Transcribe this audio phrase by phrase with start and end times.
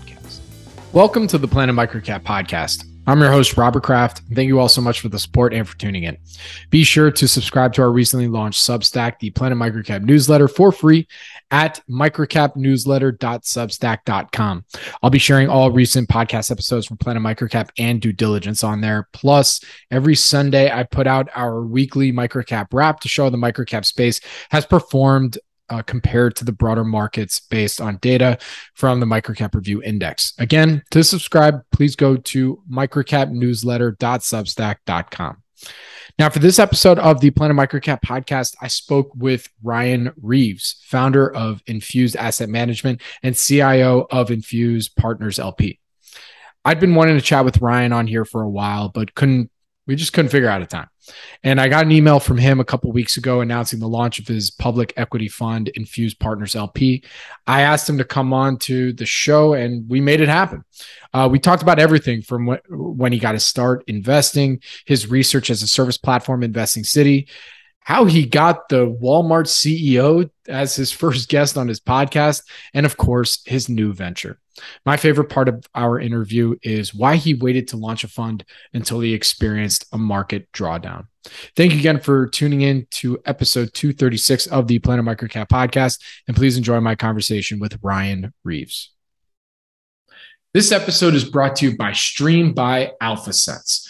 [0.00, 0.40] podcast.
[0.92, 2.84] Welcome to the Planet Microcap podcast.
[3.06, 4.20] I'm your host, Robert Kraft.
[4.32, 6.16] Thank you all so much for the support and for tuning in.
[6.68, 11.08] Be sure to subscribe to our recently launched Substack, the Planet Microcap newsletter, for free
[11.50, 14.64] at microcapnewsletter.substack.com.
[15.02, 19.08] I'll be sharing all recent podcast episodes from Planet Microcap and due diligence on there.
[19.12, 19.60] Plus,
[19.90, 24.20] every Sunday, I put out our weekly microcap wrap to show how the microcap space
[24.50, 25.38] has performed
[25.70, 28.38] uh, compared to the broader markets based on data
[28.74, 30.34] from the Microcap Review Index.
[30.38, 35.42] Again, to subscribe, please go to microcapnewsletter.substack.com.
[36.18, 41.34] Now, for this episode of the Planet Microcap podcast, I spoke with Ryan Reeves, founder
[41.34, 45.78] of Infuse Asset Management and CIO of Infuse Partners LP.
[46.64, 49.50] I'd been wanting to chat with Ryan on here for a while, but couldn't
[49.86, 50.89] we just couldn't figure out a time.
[51.42, 54.28] And I got an email from him a couple weeks ago announcing the launch of
[54.28, 57.02] his public equity fund, Infuse Partners LP.
[57.46, 60.64] I asked him to come on to the show and we made it happen.
[61.12, 65.50] Uh, we talked about everything from wh- when he got his start investing, his research
[65.50, 67.28] as a service platform, Investing City,
[67.80, 72.42] how he got the Walmart CEO as his first guest on his podcast,
[72.74, 74.38] and of course, his new venture.
[74.84, 78.44] My favorite part of our interview is why he waited to launch a fund
[78.74, 81.06] until he experienced a market drawdown.
[81.56, 86.36] Thank you again for tuning in to episode 236 of the Planet Microcap podcast, and
[86.36, 88.92] please enjoy my conversation with Ryan Reeves.
[90.52, 93.89] This episode is brought to you by Stream by AlphaSense.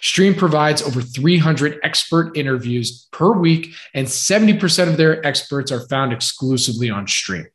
[0.00, 6.12] Stream provides over 300 expert interviews per week, and 70% of their experts are found
[6.12, 7.46] exclusively on Stream.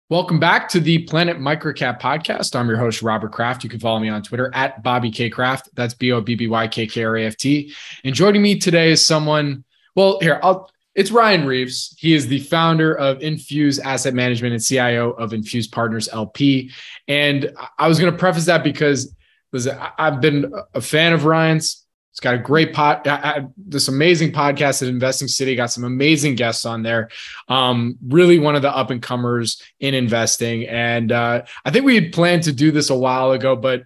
[0.09, 2.55] Welcome back to the Planet Microcap podcast.
[2.55, 3.63] I'm your host, Robert Kraft.
[3.63, 5.69] You can follow me on Twitter at Bobby K Kraft.
[5.75, 7.75] That's B O B B Y K K R A F T.
[8.03, 9.63] And joining me today is someone,
[9.95, 11.95] well, here, I'll it's Ryan Reeves.
[11.99, 16.71] He is the founder of Infuse Asset Management and CIO of Infuse Partners LP.
[17.07, 19.15] And I was going to preface that because
[19.53, 21.85] listen, I've been a fan of Ryan's.
[22.19, 23.07] It's got a great pot,
[23.55, 25.55] this amazing podcast at Investing City.
[25.55, 27.07] Got some amazing guests on there.
[27.47, 30.67] Um, really one of the up and comers in investing.
[30.67, 33.85] And uh, I think we had planned to do this a while ago, but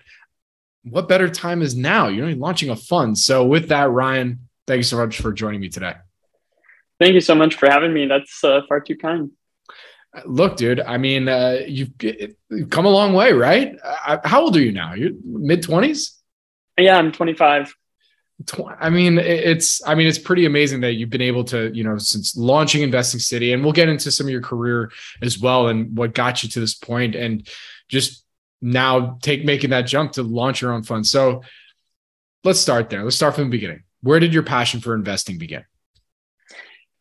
[0.81, 2.07] what better time is now?
[2.07, 3.19] You're launching a fund.
[3.19, 5.93] So with that, Ryan, thank you so much for joining me today.
[6.99, 8.07] Thank you so much for having me.
[8.07, 9.29] That's uh, far too kind.
[10.25, 10.79] Look, dude.
[10.79, 13.75] I mean, uh, you've, you've, come a long way, right?
[13.83, 14.95] Uh, how old are you now?
[14.95, 16.19] You're mid twenties.
[16.79, 17.75] Yeah, I'm 25.
[18.79, 21.97] I mean, it's I mean, it's pretty amazing that you've been able to, you know,
[21.97, 24.91] since launching Investing City, and we'll get into some of your career
[25.21, 27.47] as well and what got you to this point, and
[27.87, 28.25] just
[28.61, 31.05] now take making that jump to launch your own fund.
[31.05, 31.43] So
[32.43, 33.03] let's start there.
[33.03, 33.83] Let's start from the beginning.
[34.01, 35.63] Where did your passion for investing begin?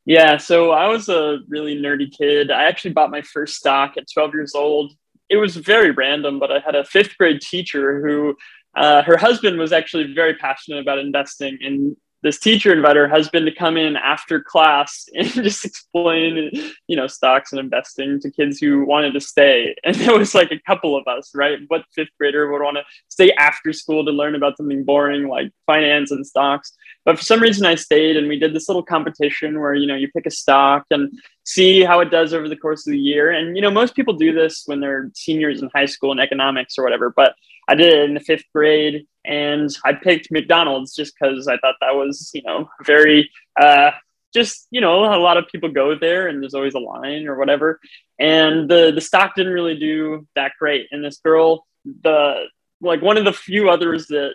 [0.04, 2.50] Yeah, so I was a really nerdy kid.
[2.50, 4.92] I actually bought my first stock at 12 years old.
[5.28, 8.36] It was very random, but I had a fifth grade teacher who
[8.76, 13.46] uh, her husband was actually very passionate about investing and this teacher invited her husband
[13.46, 16.50] to come in after class and just explain,
[16.86, 19.74] you know, stocks and investing to kids who wanted to stay.
[19.84, 21.58] And there was like a couple of us, right?
[21.68, 25.50] What fifth grader would want to stay after school to learn about something boring like
[25.66, 26.72] finance and stocks?
[27.04, 29.96] But for some reason, I stayed and we did this little competition where, you know,
[29.96, 31.12] you pick a stock and
[31.44, 33.32] see how it does over the course of the year.
[33.32, 36.78] And, you know, most people do this when they're seniors in high school in economics
[36.78, 37.12] or whatever.
[37.14, 37.34] But
[37.68, 41.76] I did it in the fifth grade and I picked McDonald's just because I thought
[41.80, 43.30] that was, you know, very,
[43.60, 43.92] uh,
[44.34, 47.36] just, you know, a lot of people go there and there's always a line or
[47.36, 47.78] whatever.
[48.18, 50.88] And the, the stock didn't really do that great.
[50.90, 52.44] And this girl, the,
[52.80, 54.32] like one of the few others that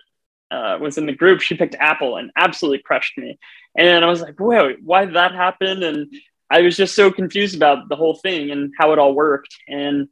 [0.52, 3.38] uh, was in the group, she picked Apple and absolutely crushed me.
[3.78, 5.84] And I was like, wait, why did that happen?
[5.84, 6.14] And
[6.50, 9.54] I was just so confused about the whole thing and how it all worked.
[9.68, 10.08] And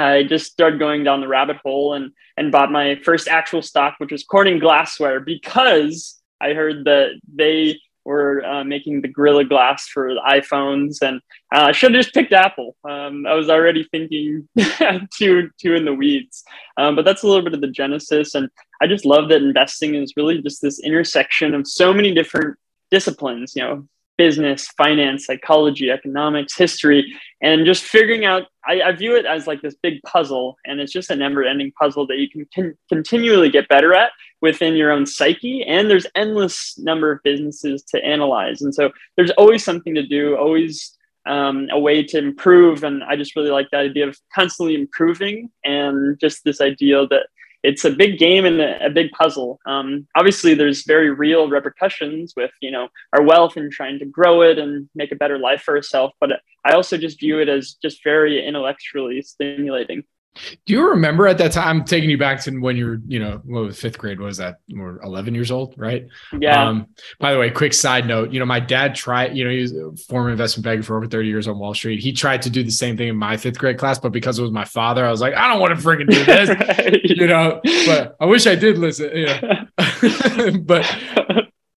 [0.00, 3.94] I just started going down the rabbit hole and and bought my first actual stock,
[3.98, 9.86] which was Corning Glassware, because I heard that they were uh, making the Gorilla Glass
[9.88, 11.20] for iPhones, and
[11.54, 12.76] uh, I should have just picked Apple.
[12.88, 14.48] Um, I was already thinking
[15.18, 16.42] too too in the weeds,
[16.76, 18.48] um, but that's a little bit of the genesis, and
[18.80, 22.56] I just love that investing is really just this intersection of so many different
[22.90, 23.54] disciplines.
[23.54, 23.88] You know,
[24.20, 28.42] business, finance, psychology, economics, history, and just figuring out.
[28.66, 32.06] I, I, view it as like this big puzzle, and it's just a never-ending puzzle
[32.08, 34.10] that you can con- continually get better at
[34.42, 35.62] within your own psyche.
[35.62, 40.36] And there's endless number of businesses to analyze, and so there's always something to do,
[40.36, 42.84] always um, a way to improve.
[42.84, 47.28] And I just really like that idea of constantly improving, and just this idea that
[47.62, 49.60] it's a big game and a, a big puzzle.
[49.66, 54.42] Um, obviously, there's very real repercussions with you know our wealth and trying to grow
[54.42, 56.14] it and make a better life for ourselves.
[56.20, 60.04] But I also just view it as just very intellectually stimulating.
[60.34, 61.68] Do you remember at that time?
[61.68, 64.20] I'm taking you back to when you're, you know, what was fifth grade?
[64.20, 64.56] What was that?
[64.70, 66.06] We're 11 years old, right?
[66.38, 66.68] Yeah.
[66.68, 66.86] Um,
[67.18, 69.72] by the way, quick side note, you know, my dad tried, you know, he was
[69.72, 72.00] a former investment banker for over 30 years on Wall Street.
[72.00, 74.42] He tried to do the same thing in my fifth grade class, but because it
[74.42, 77.60] was my father, I was like, I don't want to freaking do this, you know,
[77.86, 79.66] but I wish I did listen, you know.
[80.62, 80.86] but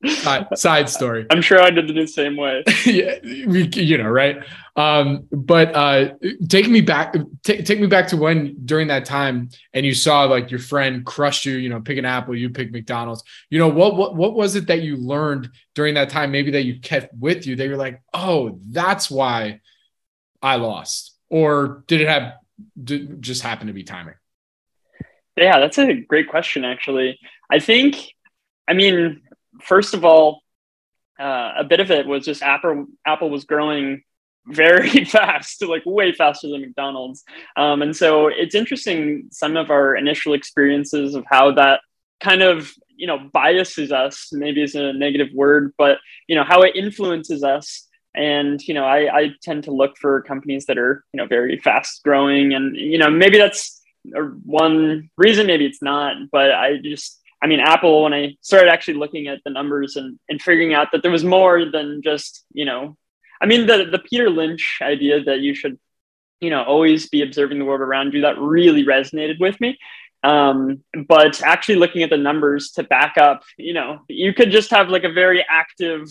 [0.07, 1.25] side, side story.
[1.29, 2.63] I'm sure I did the same way.
[2.85, 4.43] yeah, you know, right?
[4.75, 6.13] Um, but uh,
[6.49, 10.23] take me back, t- take me back to when during that time, and you saw
[10.23, 11.57] like your friend crushed you.
[11.57, 13.23] You know, pick an apple, you pick McDonald's.
[13.49, 16.31] You know, what what what was it that you learned during that time?
[16.31, 17.55] Maybe that you kept with you.
[17.55, 19.61] That you're like, oh, that's why
[20.41, 22.33] I lost, or did it have
[22.81, 24.15] did just happen to be timing?
[25.37, 26.65] Yeah, that's a great question.
[26.65, 28.09] Actually, I think.
[28.65, 29.21] I mean,
[29.63, 30.41] first of all,
[31.19, 32.87] uh, a bit of it was just Apple.
[33.05, 34.03] Apple was growing
[34.45, 37.23] very fast, like way faster than McDonald's.
[37.55, 41.81] Um, and so it's interesting some of our initial experiences of how that
[42.21, 44.29] kind of you know biases us.
[44.31, 47.87] Maybe is a negative word, but you know how it influences us.
[48.15, 51.59] And you know, I, I tend to look for companies that are you know very
[51.59, 57.19] fast growing, and you know maybe that's one reason, maybe it's not, but I just
[57.43, 60.93] I mean, Apple, when I started actually looking at the numbers and, and figuring out
[60.93, 62.95] that there was more than just, you know,
[63.41, 65.77] I mean, the, the Peter Lynch idea that you should,
[66.39, 69.77] you know, always be observing the world around you, that really resonated with me.
[70.23, 74.71] Um, but actually looking at the numbers to back up, you know, you could just
[74.71, 76.07] have like a very active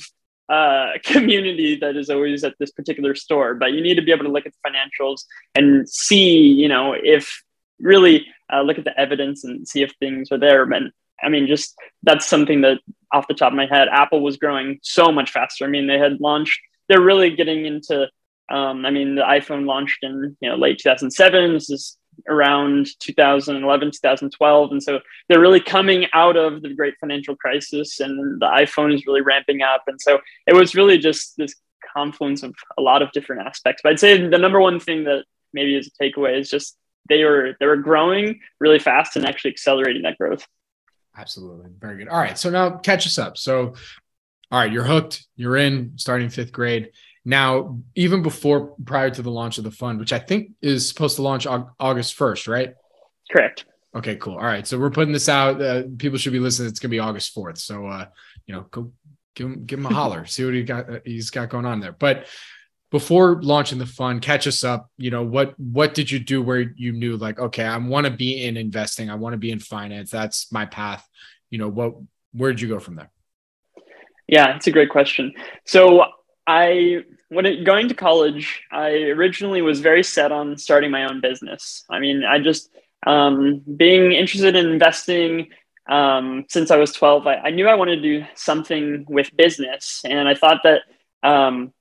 [0.50, 4.26] uh, community that is always at this particular store, but you need to be able
[4.26, 5.23] to look at the financials
[5.54, 7.42] and see, you know, if
[7.80, 10.62] really uh, look at the evidence and see if things are there.
[10.64, 10.92] And
[11.23, 12.78] I mean, just that's something that
[13.12, 15.64] off the top of my head, Apple was growing so much faster.
[15.64, 18.09] I mean, they had launched, they're really getting into,
[18.50, 21.52] um, I mean, the iPhone launched in you know late 2007.
[21.52, 21.97] This is
[22.28, 24.73] around 2011, 2012.
[24.73, 29.07] And so they're really coming out of the great financial crisis and the iPhone is
[29.07, 29.83] really ramping up.
[29.87, 31.54] And so it was really just this
[31.95, 33.81] confluence of a lot of different aspects.
[33.83, 36.76] But I'd say the number one thing that maybe is a takeaway is just
[37.09, 40.47] they were they were growing really fast and actually accelerating that growth.
[41.16, 41.71] Absolutely.
[41.78, 42.09] Very good.
[42.09, 42.38] All right.
[42.38, 43.37] So now catch us up.
[43.37, 43.75] So,
[44.50, 45.26] all right, you're hooked.
[45.37, 46.90] You're in starting fifth grade.
[47.25, 51.16] Now, even before, prior to the launch of the fund, which I think is supposed
[51.16, 52.75] to launch August 1st, right?
[53.31, 53.64] Correct.
[53.95, 54.35] Okay, cool.
[54.35, 54.66] All right.
[54.66, 55.61] So we're putting this out.
[55.61, 56.69] Uh, people should be listening.
[56.69, 57.59] It's going to be August 4th.
[57.59, 58.07] So, uh,
[58.47, 58.92] you know, go
[59.35, 61.81] give him, give him a holler, see what he got, uh, he's got going on
[61.81, 61.92] there.
[61.92, 62.26] But
[62.92, 66.61] before launching the fund catch us up you know what what did you do where
[66.76, 69.58] you knew like okay i want to be in investing i want to be in
[69.58, 71.06] finance that's my path
[71.50, 71.94] you know what
[72.32, 73.11] where did you go from there
[74.28, 75.32] yeah it's a great question
[75.64, 76.04] so
[76.46, 81.20] I when it, going to college, I originally was very set on starting my own
[81.20, 81.84] business.
[81.88, 82.68] I mean, I just
[83.06, 85.49] um, being interested in investing
[85.88, 90.02] um, since I was 12, I, I, knew I wanted to do something with business.
[90.04, 90.82] And I thought that
[91.25, 91.72] um,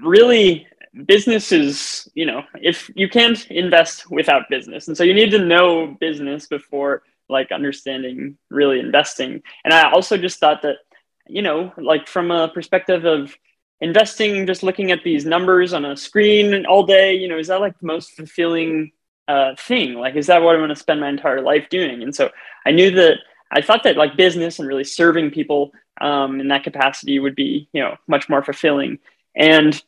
[0.00, 0.66] really
[1.06, 4.88] business is, you know, if you can't invest without business.
[4.88, 9.42] And so you need to know business before like understanding really investing.
[9.64, 10.76] And I also just thought that,
[11.26, 13.34] you know, like from a perspective of
[13.80, 17.60] investing, just looking at these numbers on a screen all day, you know, is that
[17.60, 18.92] like the most fulfilling
[19.28, 19.94] uh, thing?
[19.94, 22.02] Like, is that what I want to spend my entire life doing?
[22.02, 22.30] And so
[22.66, 23.16] I knew that
[23.50, 27.68] I thought that like business and really serving people um, in that capacity would be,
[27.72, 28.98] you know, much more fulfilling.
[29.34, 29.80] And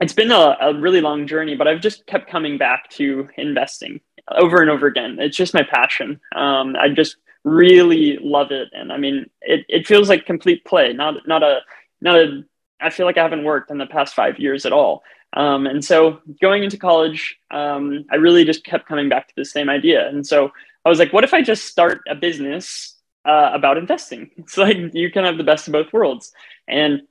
[0.00, 4.00] it's been a, a really long journey, but I've just kept coming back to investing
[4.30, 5.18] over and over again.
[5.20, 6.20] It's just my passion.
[6.34, 8.68] Um, I just really love it.
[8.72, 11.60] And I mean, it, it feels like complete play, not, not a,
[12.00, 12.42] not a,
[12.80, 15.02] I feel like I haven't worked in the past five years at all.
[15.34, 19.44] Um, and so going into college, um, I really just kept coming back to the
[19.44, 20.08] same idea.
[20.08, 20.52] And so
[20.84, 24.30] I was like, what if I just start a business uh, about investing?
[24.38, 26.32] It's like you can have the best of both worlds.
[26.68, 27.02] And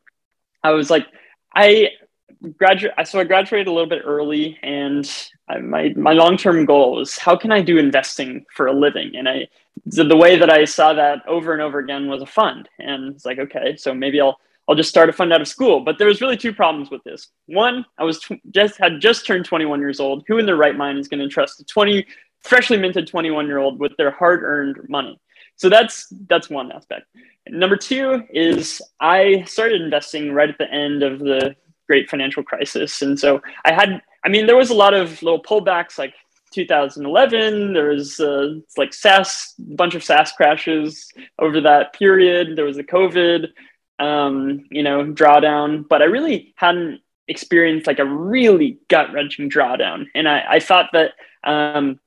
[0.63, 1.08] I was like,
[1.55, 1.89] I
[2.57, 2.93] graduate.
[3.05, 5.10] So I graduated a little bit early, and
[5.48, 9.15] I, my my long term goal was how can I do investing for a living?
[9.15, 9.48] And I
[9.86, 13.13] the, the way that I saw that over and over again was a fund, and
[13.13, 15.81] it's like okay, so maybe I'll I'll just start a fund out of school.
[15.81, 17.29] But there was really two problems with this.
[17.48, 20.24] One, I was tw- just had just turned 21 years old.
[20.27, 22.05] Who in their right mind is going to trust a 20
[22.41, 25.19] freshly minted 21 year old with their hard earned money?
[25.55, 27.07] So that's that's one aspect.
[27.48, 31.55] Number two is I started investing right at the end of the
[31.88, 34.01] great financial crisis, and so I had.
[34.25, 36.13] I mean, there was a lot of little pullbacks, like
[36.53, 37.74] 2011.
[37.74, 42.55] There was uh, like SaaS, a bunch of SaaS crashes over that period.
[42.55, 43.50] There was the COVID
[44.00, 50.05] um, you know, drawdown, but I really hadn't experienced like a really gut wrenching drawdown.
[50.15, 51.12] And I, I thought that
[51.43, 52.00] um,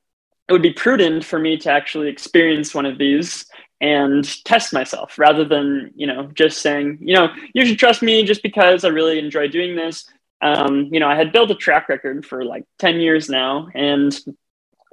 [0.48, 3.46] it would be prudent for me to actually experience one of these
[3.80, 8.24] and test myself rather than, you know, just saying, you know, you should trust me
[8.24, 10.08] just because I really enjoy doing this.
[10.40, 13.68] Um, you know, I had built a track record for like 10 years now.
[13.74, 14.18] And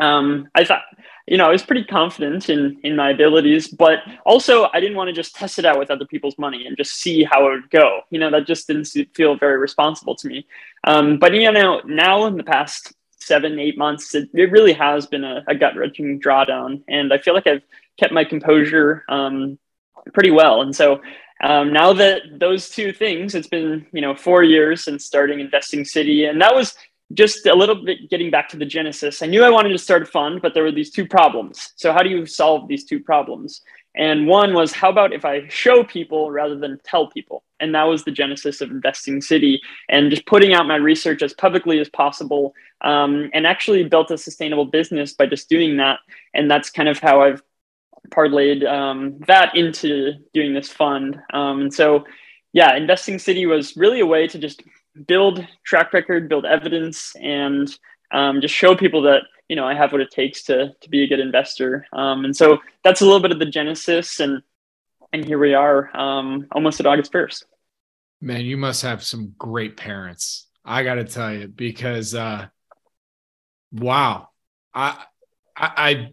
[0.01, 0.83] um, I thought,
[1.27, 5.07] you know, I was pretty confident in in my abilities, but also I didn't want
[5.07, 7.69] to just test it out with other people's money and just see how it would
[7.69, 8.01] go.
[8.10, 10.45] You know, that just didn't feel very responsible to me.
[10.86, 12.93] Um, but you know, now in the past
[13.25, 17.18] seven, eight months, it, it really has been a, a gut wrenching drawdown, and I
[17.18, 17.63] feel like I've
[18.00, 19.58] kept my composure um,
[20.13, 20.62] pretty well.
[20.62, 21.01] And so
[21.44, 25.86] um, now that those two things, it's been you know four years since starting Investing
[25.86, 26.75] City, and that was
[27.13, 29.22] just a little bit getting back to the genesis.
[29.22, 31.74] I knew i wanted to start a fund but there were these two problems.
[31.75, 33.62] So how do you solve these two problems
[33.96, 37.44] and one was how about if i show people rather than tell people?
[37.60, 41.34] And that was the genesis of investing city and just putting out my research as
[41.34, 46.00] publicly as possible um, and actually built a sustainable business by just doing that.
[46.34, 47.42] And that's kind of how i've
[48.10, 51.20] parlayed um, that into doing this fund.
[51.34, 52.06] Um, and so
[52.52, 54.62] yeah investing city was really a way to just
[55.08, 57.68] build track record, build evidence, and
[58.12, 61.04] um, just show people that you know I have what it takes to to be
[61.04, 61.86] a good investor.
[61.94, 64.42] Um, and so that's a little bit of the genesis, and
[65.12, 67.46] and here we are, um, almost at August first.
[68.22, 70.48] Man, you must have some great parents.
[70.66, 72.48] I got to tell you, because uh,
[73.72, 74.30] wow,
[74.74, 75.04] I
[75.56, 76.10] I.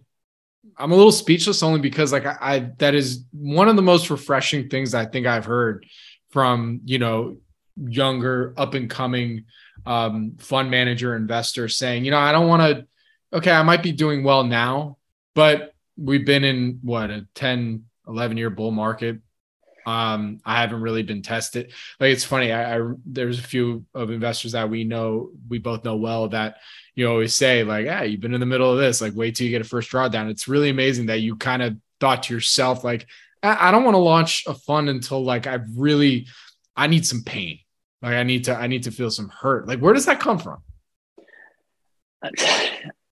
[0.77, 4.11] I'm a little speechless only because like I, I that is one of the most
[4.11, 5.87] refreshing things I think I've heard
[6.31, 7.39] from you know
[7.77, 9.45] younger up and coming
[9.87, 12.87] um, fund manager investor saying, you know, I don't want to,
[13.33, 14.99] okay, I might be doing well now,
[15.35, 19.19] but we've been in what a 10, 11 year bull market.
[19.87, 21.73] Um, I haven't really been tested.
[21.99, 22.53] Like it's funny.
[22.53, 26.57] I, I there's a few of investors that we know, we both know well that
[26.95, 29.01] you always say like, "Hey, you've been in the middle of this.
[29.01, 31.77] Like, wait till you get a first drawdown." It's really amazing that you kind of
[31.99, 33.07] thought to yourself like,
[33.43, 36.27] I, I don't want to launch a fund until like I've really,
[36.77, 37.61] I need some pain.
[38.03, 39.67] Like I need to I need to feel some hurt.
[39.67, 40.63] Like where does that come from?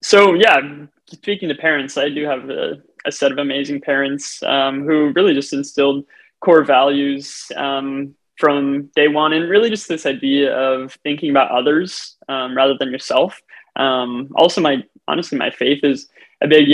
[0.02, 0.60] So yeah,
[1.06, 5.34] speaking to parents, I do have a, a set of amazing parents um, who really
[5.34, 6.04] just instilled
[6.40, 12.16] core values um, from day one, and really just this idea of thinking about others
[12.28, 13.40] um, rather than yourself.
[13.76, 16.08] Um, also, my honestly, my faith is
[16.40, 16.68] a big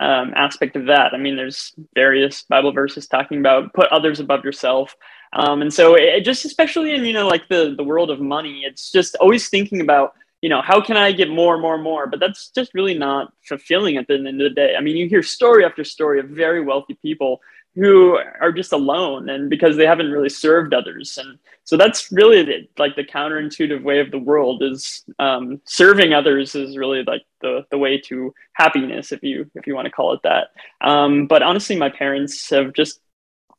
[0.00, 1.14] um, aspect of that.
[1.14, 4.94] I mean, there's various Bible verses talking about put others above yourself.
[5.32, 8.62] Um, and so it just, especially in, you know, like the, the world of money,
[8.64, 10.12] it's just always thinking about,
[10.46, 12.06] you know, how can I get more, more, more?
[12.06, 14.76] But that's just really not fulfilling at the end of the day.
[14.78, 17.40] I mean, you hear story after story of very wealthy people
[17.74, 22.44] who are just alone and because they haven't really served others and so that's really
[22.44, 27.22] the, like the counterintuitive way of the world is um, serving others is really like
[27.40, 30.50] the, the way to happiness if you if you want to call it that
[30.80, 33.00] um, but honestly my parents have just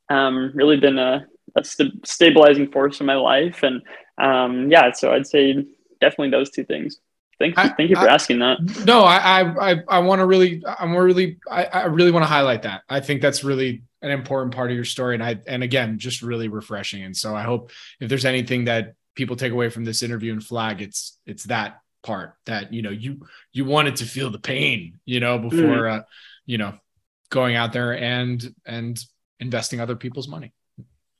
[0.09, 1.27] um, really been a,
[1.57, 3.83] a st- stabilizing force in my life and
[4.17, 5.63] um, yeah so i'd say
[5.99, 6.99] definitely those two things
[7.39, 8.57] Thank you, thank you for I, asking that.
[8.85, 12.63] No, I I I want to really I'm really I, I really want to highlight
[12.63, 12.81] that.
[12.89, 16.23] I think that's really an important part of your story, and I and again just
[16.23, 17.03] really refreshing.
[17.03, 20.43] And so I hope if there's anything that people take away from this interview and
[20.43, 24.99] flag, it's it's that part that you know you you wanted to feel the pain,
[25.05, 25.99] you know, before mm.
[25.99, 26.03] uh,
[26.47, 26.73] you know
[27.29, 28.99] going out there and and
[29.39, 30.53] investing other people's money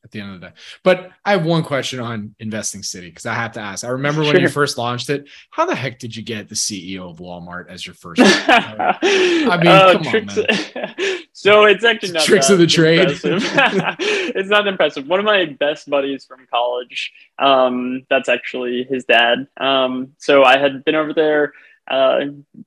[0.08, 0.54] at the end of the day.
[0.84, 3.84] But I have one question on Investing City because I have to ask.
[3.84, 5.28] I remember when you first launched it.
[5.50, 8.22] How the heck did you get the CEO of Walmart as your first?
[8.24, 10.46] I mean, uh, tricks, on,
[11.34, 13.10] so it's actually not tricks of the trade.
[13.24, 15.08] it's not impressive.
[15.08, 17.12] One of my best buddies from college.
[17.38, 19.48] Um, that's actually his dad.
[19.58, 21.54] Um, so I had been over there
[21.90, 22.20] uh,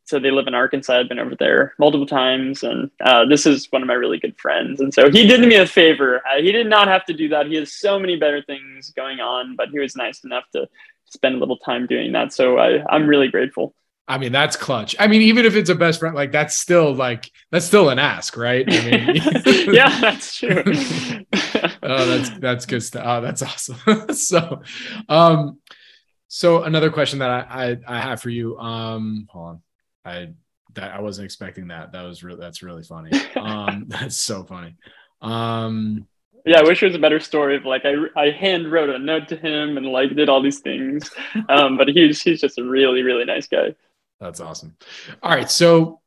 [0.04, 0.98] so they live in Arkansas.
[0.98, 4.38] I've been over there multiple times, and uh, this is one of my really good
[4.38, 4.80] friends.
[4.80, 6.22] And so he did me a favor.
[6.26, 7.46] Uh, he did not have to do that.
[7.46, 10.68] He has so many better things going on, but he was nice enough to
[11.06, 12.32] spend a little time doing that.
[12.32, 13.74] So I, I'm really grateful.
[14.10, 14.96] I mean, that's clutch.
[14.98, 18.00] I mean, even if it's a best friend, like that's still like that's still an
[18.00, 18.64] ask, right?
[18.68, 19.16] I mean,
[19.72, 20.64] yeah, that's true.
[21.82, 23.04] oh, that's that's good stuff.
[23.06, 24.12] Oh, that's awesome.
[24.12, 24.62] so,
[25.08, 25.60] um,
[26.32, 28.56] so another question that I, I, I have for you.
[28.56, 29.62] Um, hold on.
[30.04, 30.28] I
[30.74, 31.90] that I wasn't expecting that.
[31.90, 33.10] That was really that's really funny.
[33.34, 34.76] Um, that's so funny.
[35.20, 36.06] Um,
[36.46, 38.98] yeah, I wish it was a better story of like I I hand wrote a
[39.00, 41.10] note to him and like did all these things.
[41.48, 43.74] Um, but he's he's just a really really nice guy.
[44.20, 44.76] That's awesome.
[45.24, 45.99] All right, so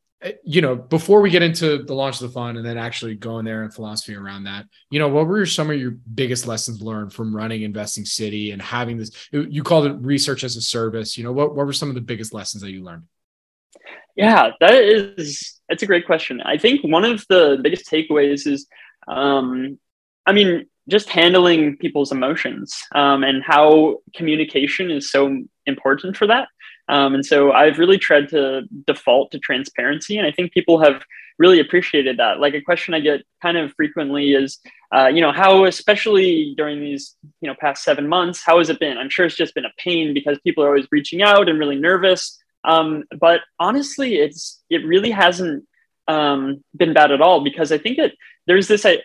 [0.44, 3.46] you know, before we get into the launch of the fund and then actually going
[3.46, 7.14] there and philosophy around that, you know, what were some of your biggest lessons learned
[7.14, 9.12] from running Investing City and having this?
[9.32, 11.18] You called it research as a service.
[11.18, 13.04] You know, what, what were some of the biggest lessons that you learned?
[14.16, 16.42] Yeah, that is that's a great question.
[16.42, 18.68] I think one of the biggest takeaways is,
[19.08, 19.80] um,
[20.26, 26.48] I mean, just handling people's emotions um, and how communication is so important for that.
[26.94, 30.20] Um, and so I've really tried to default to transparency.
[30.20, 31.02] And I think people have
[31.40, 32.40] really appreciated that.
[32.40, 34.60] Like a question I get kind of frequently is,
[34.96, 38.80] uh, you know, how, especially during these, you know, past seven months, how has it
[38.80, 39.00] been?
[39.00, 41.80] I'm sure it's just been a pain because people are always reaching out and really
[41.80, 42.40] nervous.
[42.64, 45.66] Um, but honestly, it's, it really hasn't
[46.08, 48.14] um, been bad at all because I think that
[48.46, 49.00] there's this, I,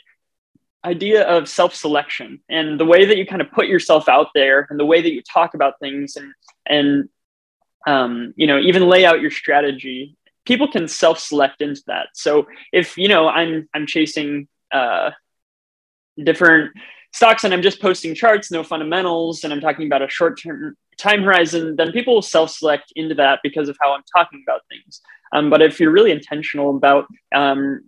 [0.84, 4.78] idea of self-selection and the way that you kind of put yourself out there and
[4.78, 6.32] the way that you talk about things and
[6.66, 7.08] and
[7.86, 10.16] um, you know even lay out your strategy.
[10.44, 12.08] People can self-select into that.
[12.14, 15.10] So if you know i'm i'm chasing uh,
[16.22, 16.72] different
[17.12, 21.22] stocks and i'm just posting charts no fundamentals and i'm talking about a short-term time
[21.22, 25.00] horizon then people will self-select into that because of how i'm talking about things.
[25.32, 27.84] Um, but if you're really intentional about um,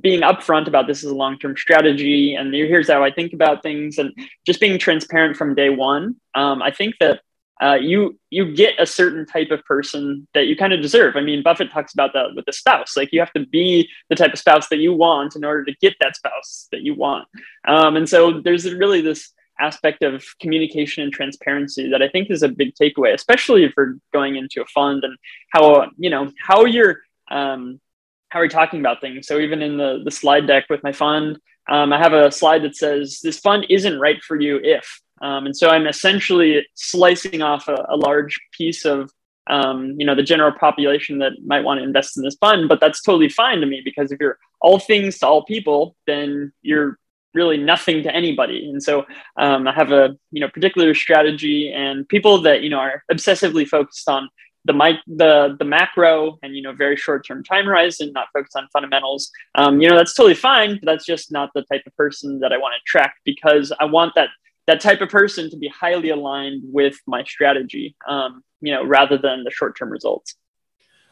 [0.00, 3.98] being upfront about this is a long-term strategy and here's how i think about things
[3.98, 4.14] and
[4.46, 7.20] just being transparent from day one um, i think that
[7.60, 11.16] uh, you you get a certain type of person that you kind of deserve.
[11.16, 12.96] I mean, Buffett talks about that with the spouse.
[12.96, 15.74] Like you have to be the type of spouse that you want in order to
[15.80, 17.28] get that spouse that you want.
[17.68, 22.42] Um, and so there's really this aspect of communication and transparency that I think is
[22.42, 25.16] a big takeaway, especially if you're going into a fund and
[25.50, 27.80] how you know how you're um,
[28.30, 29.26] how are you talking about things.
[29.26, 31.38] So even in the the slide deck with my fund,
[31.68, 35.46] um, I have a slide that says this fund isn't right for you if um,
[35.46, 39.10] and so I'm essentially slicing off a, a large piece of
[39.48, 42.80] um, you know the general population that might want to invest in this fund, but
[42.80, 46.98] that's totally fine to me because if you're all things to all people, then you're
[47.34, 48.68] really nothing to anybody.
[48.68, 49.04] And so
[49.36, 53.66] um, I have a you know particular strategy, and people that you know are obsessively
[53.66, 54.28] focused on
[54.64, 58.56] the mic the the macro and you know very short term time horizon, not focused
[58.56, 59.30] on fundamentals.
[59.54, 62.52] Um, you know that's totally fine, but that's just not the type of person that
[62.52, 64.28] I want to attract because I want that
[64.66, 69.18] that type of person to be highly aligned with my strategy, um, you know, rather
[69.18, 70.34] than the short term results.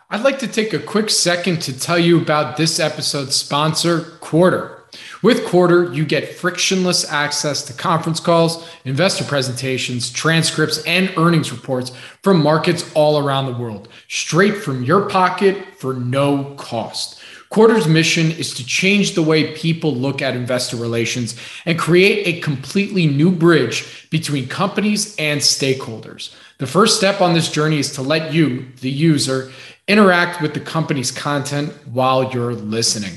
[0.09, 4.77] I'd like to take a quick second to tell you about this episode's sponsor, Quartr.
[5.23, 11.93] With Quartr, you get frictionless access to conference calls, investor presentations, transcripts, and earnings reports
[12.23, 17.20] from markets all around the world, straight from your pocket for no cost.
[17.53, 21.35] Quartr's mission is to change the way people look at investor relations
[21.67, 26.33] and create a completely new bridge between companies and stakeholders.
[26.59, 29.51] The first step on this journey is to let you, the user,
[29.89, 33.15] interact with the company's content while you're listening.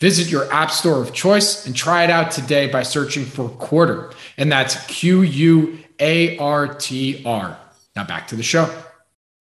[0.00, 4.12] Visit your app store of choice and try it out today by searching for Quartr.
[4.36, 7.56] And that's Q U A R T R.
[7.94, 8.68] Now back to the show.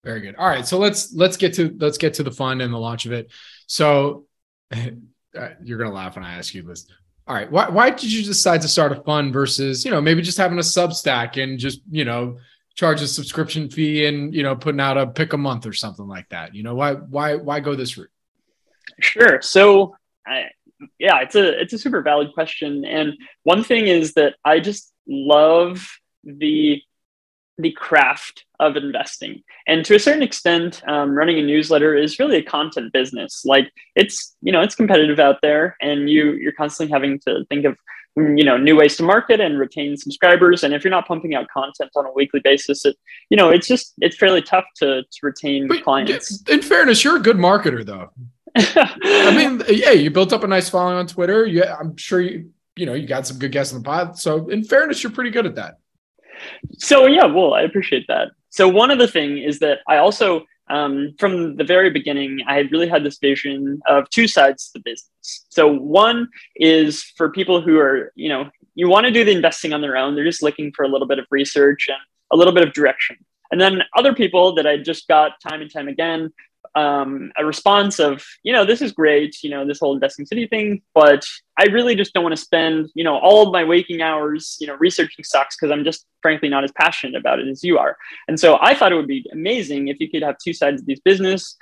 [0.03, 0.35] Very good.
[0.35, 3.07] All right, so let's let's get to let's get to the fun and the launch
[3.07, 3.31] of it.
[3.65, 4.27] So
[5.37, 6.87] Uh, you're gonna laugh when I ask you this.
[7.27, 10.21] All right, why why did you decide to start a fund versus you know maybe
[10.21, 12.37] just having a Substack and just you know
[12.75, 16.07] charge a subscription fee and you know putting out a pick a month or something
[16.07, 16.55] like that?
[16.55, 18.09] You know why why why go this route?
[19.01, 19.41] Sure.
[19.41, 20.45] So I,
[20.99, 24.93] yeah, it's a it's a super valid question, and one thing is that I just
[25.07, 25.85] love
[26.23, 26.81] the
[27.57, 32.37] the craft of investing and to a certain extent um, running a newsletter is really
[32.37, 36.91] a content business like it's you know it's competitive out there and you you're constantly
[36.91, 37.77] having to think of
[38.15, 41.47] you know new ways to market and retain subscribers and if you're not pumping out
[41.49, 42.95] content on a weekly basis it
[43.29, 47.17] you know it's just it's fairly tough to, to retain but clients in fairness you're
[47.17, 48.09] a good marketer though
[48.55, 51.45] I mean, yeah, you built up a nice following on Twitter.
[51.45, 54.17] Yeah, I'm sure you, you know, you got some good guests on the pod.
[54.17, 55.77] So, in fairness, you're pretty good at that.
[56.77, 58.29] So, yeah, well, I appreciate that.
[58.55, 62.55] So, one of the thing is that I also, um, from the very beginning, I
[62.55, 65.45] had really had this vision of two sides to the business.
[65.49, 69.73] So, one is for people who are, you know, you want to do the investing
[69.73, 70.15] on their own.
[70.15, 71.97] They're just looking for a little bit of research and
[72.31, 73.17] a little bit of direction.
[73.51, 76.31] And then other people that I just got time and time again
[76.75, 80.45] um, a response of, you know, this is great, you know, this whole investing city
[80.47, 81.25] thing, but
[81.57, 84.67] I really just don't want to spend, you know, all of my waking hours, you
[84.67, 87.97] know, researching stocks because I'm just frankly not as passionate about it as you are.
[88.27, 90.87] And so I thought it would be amazing if you could have two sides of
[90.87, 91.55] these business,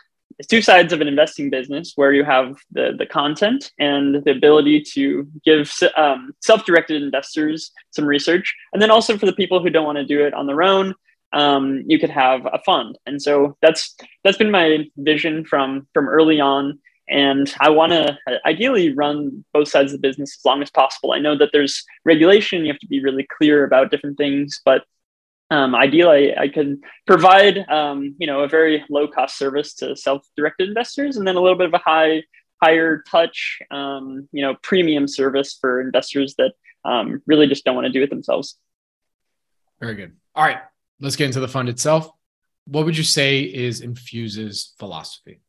[0.50, 4.82] two sides of an investing business where you have the, the content and the ability
[4.82, 8.56] to give um, self-directed investors some research.
[8.74, 10.96] And then also for the people who don't want to do it on their own,
[11.34, 12.98] um, you could have a fund.
[13.06, 16.80] And so that's that's been my vision from from early on.
[17.10, 21.12] And I want to ideally run both sides of the business as long as possible.
[21.12, 24.84] I know that there's regulation; you have to be really clear about different things, but
[25.52, 30.26] um, ideally, I, could provide um, you know a very low cost service to self
[30.38, 32.24] directed investors, and then a little bit of a high
[32.64, 36.54] higher touch um, you know premium service for investors that
[36.86, 38.58] um, really just don't want to do it themselves.
[39.82, 40.14] Very good.
[40.36, 40.60] All right
[41.00, 42.10] let's get into the fund itself.
[42.66, 45.42] What would you say is Infuse's philosophy?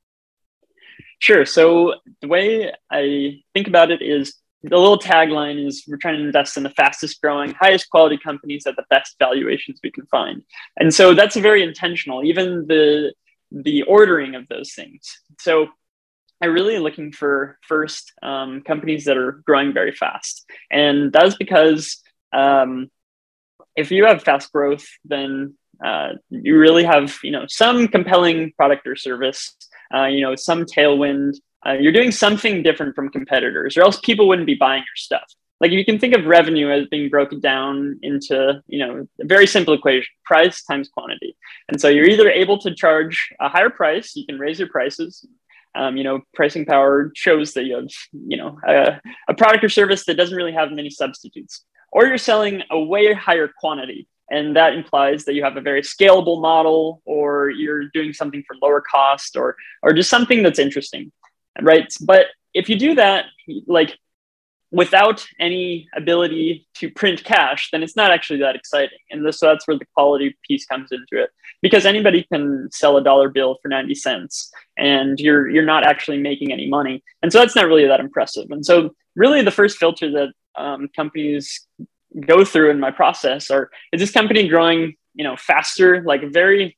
[1.18, 1.46] Sure.
[1.46, 6.24] So the way I think about it is the little tagline is we're trying to
[6.24, 10.42] invest in the fastest growing, highest quality companies at the best valuations we can find.
[10.78, 13.12] And so that's very intentional, even the
[13.52, 15.20] the ordering of those things.
[15.38, 15.68] So
[16.40, 20.44] I'm really looking for first um, companies that are growing very fast.
[20.70, 22.02] And that's because
[22.32, 22.90] um,
[23.76, 28.86] if you have fast growth, then uh, you really have you know some compelling product
[28.86, 29.56] or service,
[29.94, 31.34] uh, you know some tailwind.
[31.66, 35.24] Uh, you're doing something different from competitors, or else people wouldn't be buying your stuff.
[35.60, 39.46] Like you can think of revenue as being broken down into you know a very
[39.46, 41.36] simple equation: price times quantity.
[41.68, 45.26] And so you're either able to charge a higher price, you can raise your prices,
[45.74, 49.68] um, you know, pricing power shows that you have, you know, a, a, product or
[49.68, 54.06] service that doesn't really have many substitutes or you're selling a way higher quantity.
[54.30, 58.56] And that implies that you have a very scalable model or you're doing something for
[58.60, 61.12] lower cost or, or just something that's interesting.
[61.60, 61.92] Right.
[62.00, 63.26] But if you do that,
[63.66, 63.96] like
[64.74, 68.98] without any ability to print cash, then it's not actually that exciting.
[69.10, 71.30] And this, so that's where the quality piece comes into it.
[71.62, 76.18] Because anybody can sell a dollar bill for 90 cents and you're you're not actually
[76.18, 77.02] making any money.
[77.22, 78.50] And so that's not really that impressive.
[78.50, 81.66] And so really the first filter that um, companies
[82.26, 86.76] go through in my process are is this company growing you know faster like very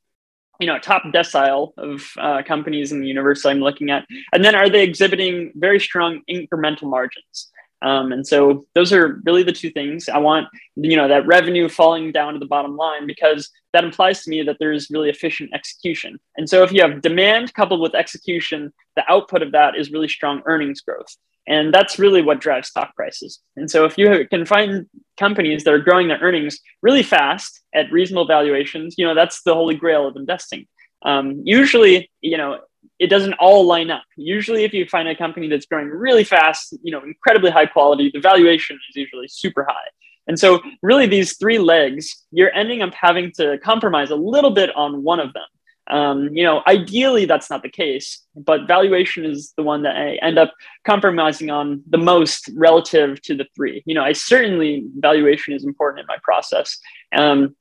[0.61, 4.55] you know top decile of uh, companies in the universe i'm looking at and then
[4.55, 7.51] are they exhibiting very strong incremental margins
[7.87, 10.47] um, and so those are really the two things i want
[10.77, 14.43] you know that revenue falling down to the bottom line because that implies to me
[14.43, 19.05] that there's really efficient execution and so if you have demand coupled with execution the
[19.09, 21.17] output of that is really strong earnings growth
[21.49, 23.41] and that's really what drives stock prices.
[23.57, 27.93] And so if you can find companies that are growing their earnings really fast at
[27.93, 30.67] reasonable valuations, you know, that's the holy grail of investing.
[31.03, 32.61] Um, usually, you know,
[32.99, 34.05] it doesn't all line up.
[34.17, 38.11] Usually, if you find a company that's growing really fast, you know, incredibly high quality,
[38.13, 39.89] the valuation is usually super high.
[40.27, 44.75] And so, really, these three legs, you're ending up having to compromise a little bit
[44.75, 45.45] on one of them.
[45.89, 50.17] Um, you know, ideally that's not the case, but valuation is the one that I
[50.17, 50.53] end up
[50.85, 53.85] compromising on the most relative to the three.
[53.87, 56.79] You know, I certainly valuation is important in my process.
[57.17, 57.55] Um,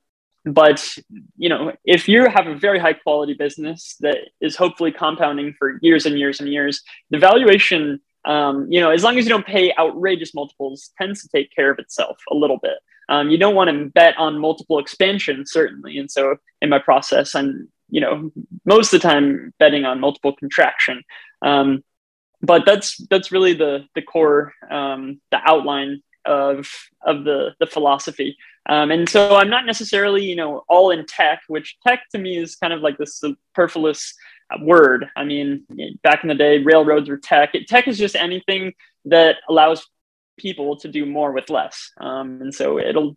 [0.45, 0.97] but
[1.37, 5.79] you know, if you have a very high quality business that is hopefully compounding for
[5.81, 9.45] years and years and years, the valuation um, you know, as long as you don't
[9.45, 12.77] pay outrageous multiples, tends to take care of itself a little bit.
[13.07, 15.97] Um, you don't want to bet on multiple expansion, certainly.
[15.99, 18.31] And so in my process, I'm, you know,
[18.65, 21.03] most of the time betting on multiple contraction.
[21.43, 21.83] Um,
[22.41, 26.67] but that's that's really the the core, um, the outline of
[27.01, 28.37] of the the philosophy.
[28.67, 32.37] Um, and so I'm not necessarily, you know, all in tech, which tech to me
[32.37, 34.15] is kind of like this superfluous
[34.59, 35.07] word.
[35.15, 35.65] I mean,
[36.01, 37.53] back in the day, railroads were tech.
[37.67, 38.73] Tech is just anything
[39.05, 39.85] that allows
[40.39, 41.91] people to do more with less.
[42.01, 43.15] Um, and so it'll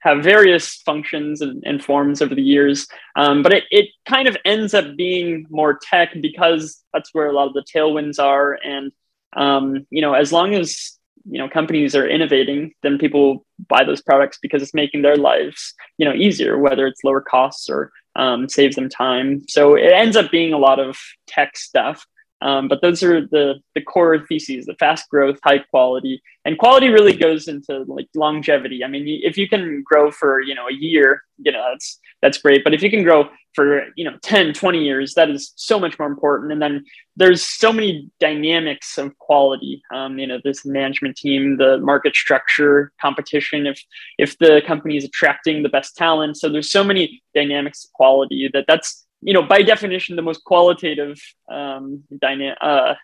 [0.00, 2.88] have various functions and, and forms over the years.
[3.16, 7.32] Um, but it, it kind of ends up being more tech because that's where a
[7.32, 8.58] lot of the tailwinds are.
[8.62, 8.92] And,
[9.34, 14.02] um, you know, as long as, you know, companies are innovating, then people buy those
[14.02, 18.48] products because it's making their lives, you know, easier, whether it's lower costs or um,
[18.48, 19.42] saves them time.
[19.48, 22.06] So it ends up being a lot of tech stuff.
[22.42, 26.88] Um, but those are the the core theses: the fast growth, high quality, and quality
[26.88, 28.84] really goes into like longevity.
[28.84, 32.38] I mean, if you can grow for you know a year, you know that's that's
[32.38, 32.64] great.
[32.64, 35.98] But if you can grow for you know 10 20 years that is so much
[35.98, 36.84] more important and then
[37.16, 42.92] there's so many dynamics of quality um, you know this management team the market structure
[43.00, 43.80] competition if
[44.18, 48.50] if the company is attracting the best talent so there's so many dynamics of quality
[48.52, 51.18] that that's you know by definition the most qualitative
[51.50, 52.94] um, dyna- uh,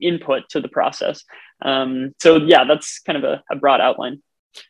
[0.00, 1.24] input to the process
[1.62, 4.22] um, so yeah that's kind of a, a broad outline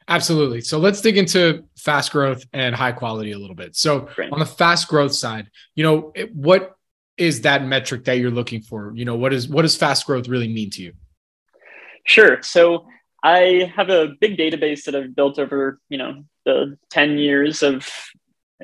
[0.09, 0.61] Absolutely.
[0.61, 3.77] So let's dig into fast growth and high quality a little bit.
[3.77, 4.31] So Great.
[4.33, 6.77] on the fast growth side, you know, what
[7.16, 8.92] is that metric that you're looking for?
[8.94, 10.92] You know, what is what does fast growth really mean to you?
[12.05, 12.42] Sure.
[12.42, 12.87] So
[13.23, 17.87] I have a big database that I've built over, you know, the 10 years of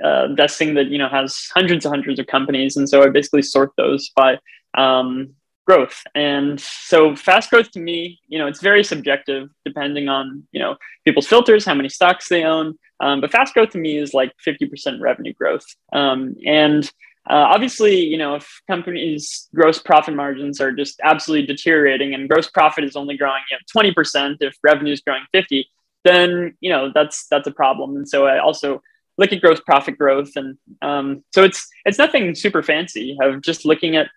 [0.02, 2.76] uh, investing that, you know, has hundreds and hundreds of companies.
[2.76, 4.38] And so I basically sort those by
[4.76, 5.34] um,
[5.66, 6.02] growth.
[6.14, 10.76] And so fast growth to me, you know, it's very subjective depending on, you know,
[11.04, 12.78] people's filters, how many stocks they own.
[13.00, 15.66] Um, but fast growth to me is like 50% revenue growth.
[15.92, 16.84] Um, and
[17.28, 22.48] uh, obviously, you know, if companies' gross profit margins are just absolutely deteriorating and gross
[22.48, 25.68] profit is only growing you know, 20%, if revenue is growing 50,
[26.04, 27.96] then, you know, that's, that's a problem.
[27.96, 28.80] And so I also
[29.18, 30.30] look at gross profit growth.
[30.36, 34.08] And um, so it's, it's nothing super fancy of just looking at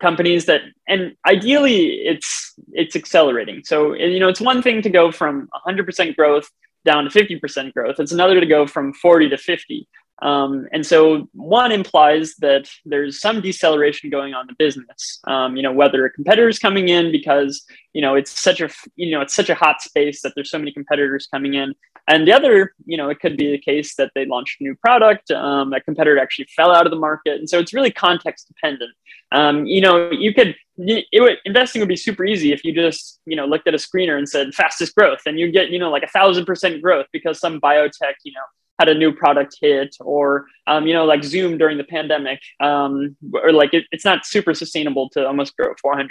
[0.00, 5.12] companies that and ideally it's it's accelerating so you know it's one thing to go
[5.12, 6.48] from 100% growth
[6.86, 9.86] down to 50% growth it's another to go from 40 to 50
[10.22, 15.20] um, and so one implies that there's some deceleration going on in the business.
[15.26, 18.68] Um, you know, whether a competitor is coming in because you know it's such a
[18.96, 21.74] you know it's such a hot space that there's so many competitors coming in,
[22.06, 24.74] and the other you know it could be the case that they launched a new
[24.76, 28.48] product, um, that competitor actually fell out of the market, and so it's really context
[28.48, 28.92] dependent.
[29.32, 33.36] Um, you know, you could would, investing would be super easy if you just you
[33.36, 36.02] know looked at a screener and said fastest growth, and you get you know like
[36.02, 38.42] a thousand percent growth because some biotech you know
[38.80, 43.14] had a new product hit or um, you know like zoom during the pandemic um,
[43.34, 46.08] or like it, it's not super sustainable to almost grow 400%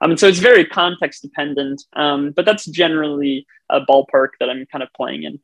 [0.00, 4.64] um, and so it's very context dependent um, but that's generally a ballpark that i'm
[4.72, 5.38] kind of playing in.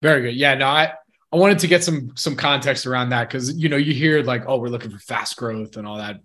[0.00, 0.34] Very good.
[0.34, 0.92] Yeah no i
[1.32, 4.44] I wanted to get some some context around that because you know you hear like
[4.46, 6.20] oh we're looking for fast growth and all that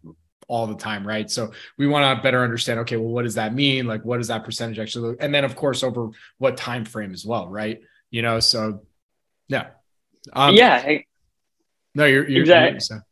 [0.49, 1.29] all the time right?
[1.29, 3.87] So we want to better understand okay well what does that mean?
[3.87, 7.13] Like what does that percentage actually look and then of course over what time frame
[7.13, 7.79] as well right?
[8.11, 8.81] You know so
[9.47, 9.67] yeah.
[10.33, 10.99] Um, yeah.
[11.95, 12.79] No, you're, you're exactly.
[12.89, 13.05] You're,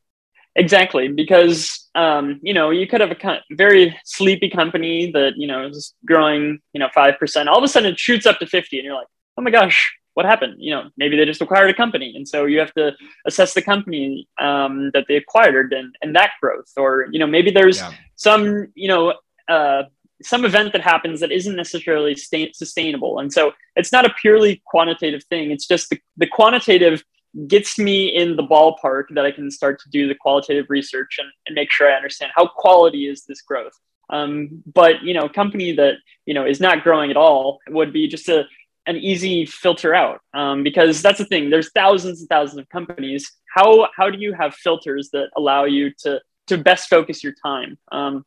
[0.55, 5.67] exactly because um, you know you could have a very sleepy company that you know
[5.67, 7.49] is growing you know five percent.
[7.49, 9.93] All of a sudden it shoots up to fifty, and you're like, oh my gosh,
[10.13, 10.55] what happened?
[10.57, 12.93] You know, maybe they just acquired a company, and so you have to
[13.25, 17.51] assess the company um, that they acquired and and that growth, or you know maybe
[17.51, 17.91] there's yeah.
[18.15, 19.13] some you know
[19.47, 19.83] uh,
[20.21, 23.19] some event that happens that isn't necessarily sustainable.
[23.19, 25.51] And so it's not a purely quantitative thing.
[25.51, 27.03] It's just the, the quantitative
[27.47, 31.29] gets me in the ballpark that I can start to do the qualitative research and,
[31.45, 33.73] and make sure I understand how quality is this growth.
[34.09, 37.91] Um, but you know, a company that you know is not growing at all would
[37.91, 38.45] be just a
[38.87, 41.49] an easy filter out um, because that's the thing.
[41.49, 43.31] There's thousands and thousands of companies.
[43.53, 47.77] How how do you have filters that allow you to to best focus your time?
[47.91, 48.25] Um,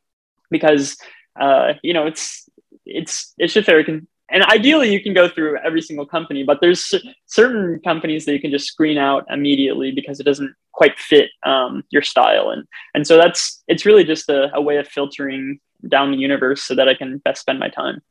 [0.51, 0.97] because
[1.39, 2.49] uh, you know, it's
[2.85, 6.61] it's it's just very con- and ideally you can go through every single company, but
[6.61, 6.95] there's
[7.27, 11.83] certain companies that you can just screen out immediately because it doesn't quite fit um,
[11.91, 16.11] your style, and and so that's it's really just a, a way of filtering down
[16.11, 18.03] the universe so that I can best spend my time.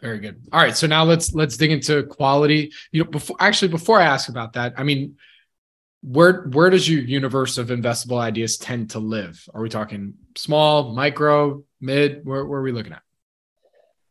[0.00, 0.40] Very good.
[0.52, 2.72] All right, so now let's let's dig into quality.
[2.92, 5.16] You know, before actually before I ask about that, I mean,
[6.02, 9.44] where where does your universe of investable ideas tend to live?
[9.52, 12.24] Are we talking small, micro, mid?
[12.24, 13.02] Where, where are we looking at?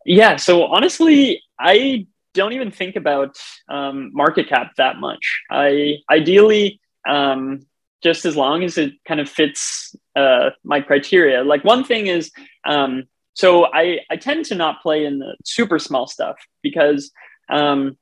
[0.06, 0.36] Yeah.
[0.38, 5.42] So honestly, I don't even think about um, market cap that much.
[5.50, 7.62] I ideally um,
[8.04, 11.44] just as long as it kind of fits uh, my criteria.
[11.44, 12.32] Like one thing is,
[12.66, 17.12] um, so I I tend to not play in the super small stuff because
[17.50, 17.98] um,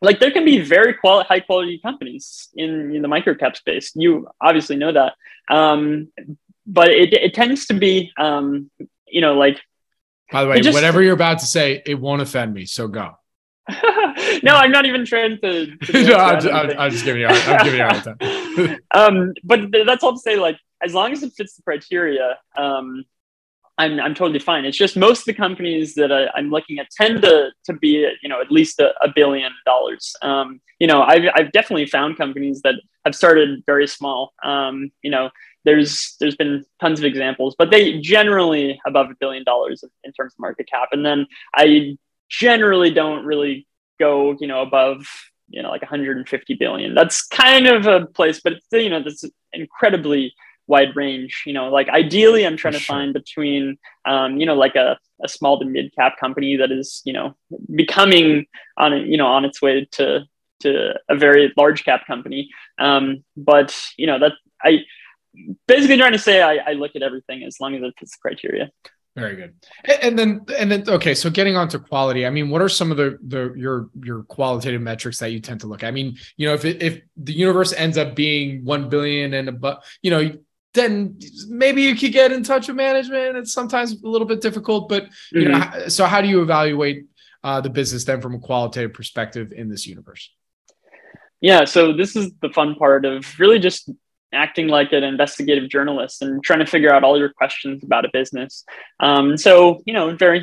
[0.00, 3.92] like there can be very quality, high quality companies in, in the microcap space.
[3.94, 5.14] You obviously know that,
[5.50, 6.08] um,
[6.66, 8.70] but it, it tends to be, um,
[9.06, 9.60] you know, like.
[10.32, 12.64] By the way, just, whatever you're about to say, it won't offend me.
[12.64, 13.16] So go.
[14.42, 15.76] no, I'm not even trying to.
[15.76, 17.28] to no, I'm, just, I'm, I'm, just giving you.
[17.28, 18.78] I'm giving you a hard time.
[18.92, 20.36] um, but that's all to say.
[20.36, 23.04] Like, as long as it fits the criteria, um,
[23.80, 24.66] I'm, I'm totally fine.
[24.66, 28.06] It's just most of the companies that I, am looking at tend to, to be,
[28.22, 30.14] you know, at least a, a billion dollars.
[30.20, 32.74] Um, you know, I've, I've definitely found companies that
[33.06, 34.34] have started very small.
[34.44, 35.30] Um, you know,
[35.64, 40.34] there's, there's been tons of examples, but they generally above a billion dollars in terms
[40.34, 40.90] of market cap.
[40.92, 41.96] And then I
[42.28, 43.66] generally don't really
[43.98, 45.06] go, you know, above,
[45.48, 46.94] you know, like 150 billion.
[46.94, 50.34] That's kind of a place, but it's, you know, that's incredibly
[50.70, 51.42] wide range.
[51.44, 52.94] You know, like ideally, I'm trying to sure.
[52.94, 57.02] find between, um, you know, like a, a small to mid cap company that is,
[57.04, 57.36] you know,
[57.74, 58.46] becoming
[58.78, 60.24] on, you know, on its way to
[60.60, 62.48] to a very large cap company.
[62.78, 64.84] Um, but you know, that I
[65.66, 68.18] basically trying to say I, I look at everything as long as it fits the
[68.22, 68.70] criteria.
[69.16, 69.54] Very good.
[70.02, 72.24] And then and then okay, so getting on to quality.
[72.24, 75.60] I mean, what are some of the the your your qualitative metrics that you tend
[75.60, 75.88] to look at?
[75.88, 79.48] I mean, you know, if it, if the universe ends up being 1 billion and
[79.48, 80.32] above, you know,
[80.74, 83.36] then maybe you could get in touch with management.
[83.36, 85.78] It's sometimes a little bit difficult, but you mm-hmm.
[85.80, 87.06] know, so how do you evaluate
[87.42, 90.30] uh, the business then from a qualitative perspective in this universe?
[91.40, 93.90] Yeah, so this is the fun part of really just
[94.32, 98.10] acting like an investigative journalist and trying to figure out all your questions about a
[98.12, 98.64] business.
[99.00, 100.42] Um, so you know, very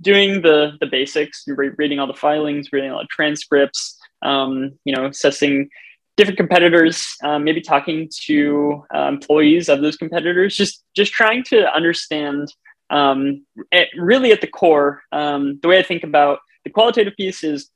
[0.00, 5.06] doing the the basics, reading all the filings, reading all the transcripts, um, you know,
[5.06, 5.70] assessing
[6.16, 11.70] different competitors, um, maybe talking to uh, employees of those competitors, just just trying to
[11.72, 12.48] understand.
[12.88, 17.42] Um, it, really, at the core, um, the way I think about the qualitative piece
[17.42, 17.68] is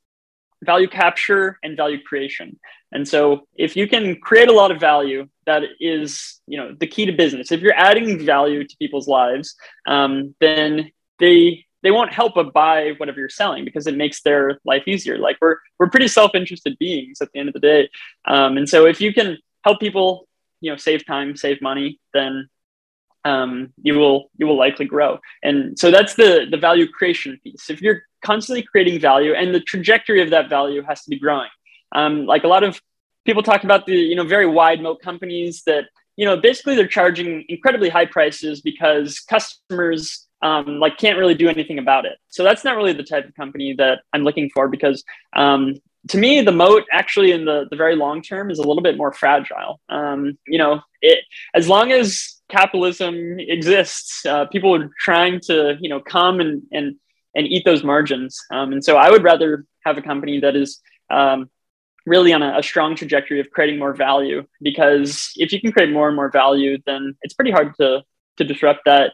[0.63, 2.59] value capture and value creation.
[2.93, 6.87] And so, if you can create a lot of value, that is, you know, the
[6.87, 7.51] key to business.
[7.51, 12.93] If you're adding value to people's lives, um, then they they won't help but buy
[12.97, 15.17] whatever you're selling because it makes their life easier.
[15.17, 17.89] Like we're we're pretty self-interested beings at the end of the day,
[18.25, 20.27] um, and so if you can help people,
[20.59, 22.49] you know, save time, save money, then
[23.25, 25.19] um, you will you will likely grow.
[25.43, 27.69] And so that's the the value creation piece.
[27.69, 31.49] If you're constantly creating value, and the trajectory of that value has to be growing.
[31.93, 32.79] Um, like a lot of
[33.25, 36.87] people talk about the you know very wide moat companies that you know basically they're
[36.87, 42.17] charging incredibly high prices because customers um, like can't really do anything about it.
[42.29, 45.75] So that's not really the type of company that I'm looking for because um,
[46.09, 48.97] to me, the moat actually in the, the very long term is a little bit
[48.97, 49.79] more fragile.
[49.89, 51.19] Um, you know, it,
[51.53, 56.95] as long as capitalism exists, uh, people are trying to, you know, come and, and,
[57.35, 58.39] and eat those margins.
[58.51, 60.79] Um, and so I would rather have a company that is
[61.11, 61.49] um,
[62.05, 65.91] really on a, a, strong trajectory of creating more value because if you can create
[65.91, 68.01] more and more value, then it's pretty hard to,
[68.37, 69.13] to disrupt that.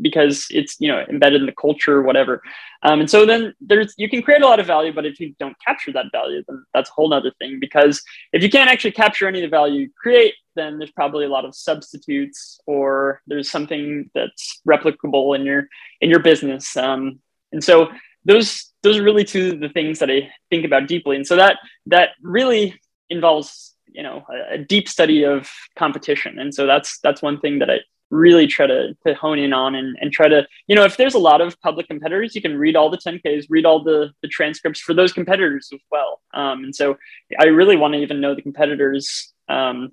[0.00, 2.42] Because it's you know embedded in the culture or whatever.
[2.82, 5.34] Um, and so then there's you can create a lot of value but if you
[5.40, 7.58] don't capture that value then that's a whole nother thing.
[7.60, 11.24] Because if you can't actually capture any of the value you create then there's probably
[11.24, 15.68] a lot of substitutes or there's something that's replicable in your
[16.00, 16.76] in your business.
[16.76, 17.20] Um,
[17.52, 17.88] and so
[18.24, 21.16] those those are really two of the things that i think about deeply.
[21.16, 21.56] And so that
[21.86, 26.38] that really involves you know a, a deep study of competition.
[26.38, 27.78] And so that's that's one thing that i
[28.10, 31.14] really try to, to hone in on and, and try to, you know, if there's
[31.14, 34.28] a lot of public competitors, you can read all the 10Ks, read all the, the
[34.28, 36.20] transcripts for those competitors as well.
[36.34, 36.96] Um, and so
[37.38, 39.92] I really want to even know the competitors, um,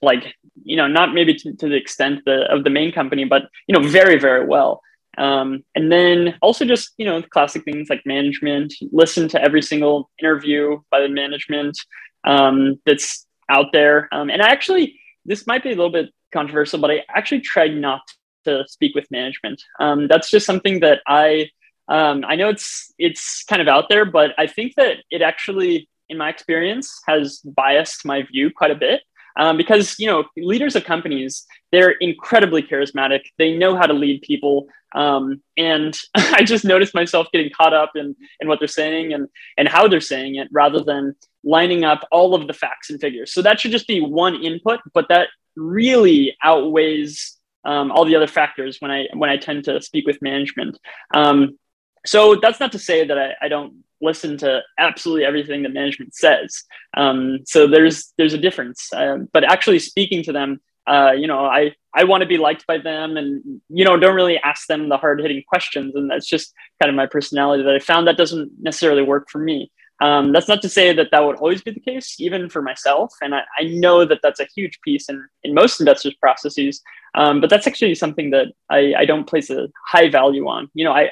[0.00, 3.48] like, you know, not maybe to, to the extent the, of the main company, but,
[3.66, 4.80] you know, very, very well.
[5.18, 10.10] Um, and then also just, you know, classic things like management, listen to every single
[10.18, 11.78] interview by the management
[12.24, 14.08] um, that's out there.
[14.12, 18.02] Um, and actually, this might be a little bit controversial, but I actually tried not
[18.44, 19.62] to speak with management.
[19.80, 21.50] Um, that's just something that I
[21.88, 25.88] um, I know it's it's kind of out there, but I think that it actually,
[26.08, 29.02] in my experience, has biased my view quite a bit.
[29.36, 34.20] Um, because you know leaders of companies they're incredibly charismatic they know how to lead
[34.20, 39.14] people um, and i just noticed myself getting caught up in, in what they're saying
[39.14, 43.00] and, and how they're saying it rather than lining up all of the facts and
[43.00, 48.16] figures so that should just be one input but that really outweighs um, all the
[48.16, 50.78] other factors when I when I tend to speak with management.
[51.14, 51.58] Um,
[52.04, 56.14] so that's not to say that I, I don't listen to absolutely everything that management
[56.14, 56.64] says.
[56.96, 58.92] Um, so there's there's a difference.
[58.92, 62.66] Uh, but actually speaking to them, uh, you know, I I want to be liked
[62.66, 66.26] by them, and you know, don't really ask them the hard hitting questions, and that's
[66.26, 69.70] just kind of my personality that I found that doesn't necessarily work for me.
[70.02, 73.14] Um, that's not to say that that would always be the case, even for myself.
[73.22, 76.82] And I, I know that that's a huge piece in, in most investors' processes.
[77.14, 80.68] Um, but that's actually something that I, I don't place a high value on.
[80.74, 81.10] You know, I,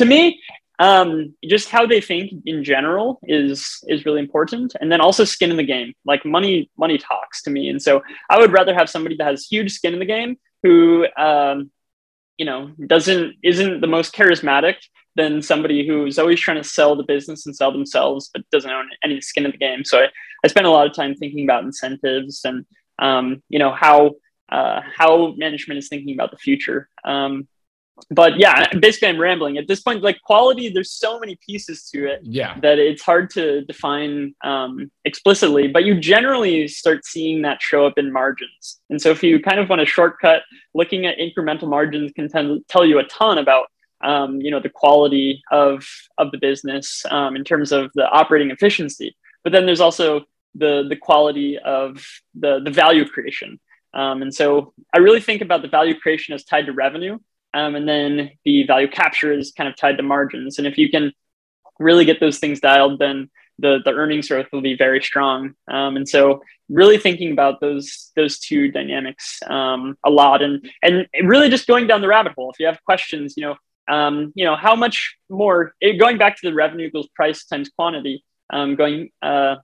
[0.00, 0.40] to me,
[0.80, 5.50] um, just how they think in general is is really important, and then also skin
[5.50, 5.92] in the game.
[6.04, 9.46] Like money, money talks to me, and so I would rather have somebody that has
[9.46, 11.70] huge skin in the game who, um,
[12.38, 14.76] you know, doesn't isn't the most charismatic
[15.16, 18.88] than somebody who's always trying to sell the business and sell themselves, but doesn't own
[19.04, 19.84] any skin in the game.
[19.84, 20.06] So I,
[20.44, 22.64] I spend a lot of time thinking about incentives and
[22.98, 24.12] um, you know how
[24.50, 26.88] uh, how management is thinking about the future.
[27.04, 27.48] Um,
[28.10, 30.02] but yeah, basically, I'm rambling at this point.
[30.02, 34.90] Like quality, there's so many pieces to it, yeah, that it's hard to define um,
[35.04, 35.68] explicitly.
[35.68, 38.80] But you generally start seeing that show up in margins.
[38.88, 40.42] And so, if you kind of want a shortcut,
[40.74, 43.66] looking at incremental margins can tend, tell you a ton about
[44.02, 45.86] um, you know the quality of
[46.18, 49.16] of the business um, in terms of the operating efficiency.
[49.44, 50.24] But then there's also
[50.54, 53.60] the the quality of the the value creation.
[53.92, 57.18] Um, and so I really think about the value creation as tied to revenue.
[57.52, 60.58] Um, and then the value capture is kind of tied to margins.
[60.58, 61.12] And if you can
[61.80, 63.28] really get those things dialed, then
[63.58, 65.54] the, the earnings growth will be very strong.
[65.68, 71.06] Um, and so really thinking about those those two dynamics um, a lot and and
[71.24, 72.50] really just going down the rabbit hole.
[72.50, 73.56] If you have questions, you know,
[73.90, 78.24] um, you know, how much more going back to the revenue equals price times quantity,
[78.50, 79.56] um, going uh,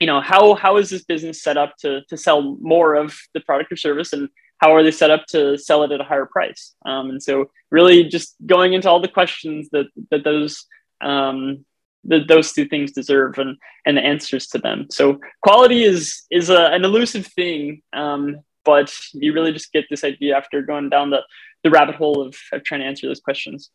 [0.00, 3.40] you know how how is this business set up to to sell more of the
[3.40, 6.26] product or service and how are they set up to sell it at a higher
[6.26, 6.74] price?
[6.86, 10.64] Um, and so really just going into all the questions that that those
[11.00, 11.64] um,
[12.04, 14.86] that those two things deserve and and the answers to them.
[14.90, 20.04] So quality is is a, an elusive thing um, but you really just get this
[20.04, 21.22] idea after going down the
[21.66, 23.70] the rabbit hole of, of trying to answer those questions.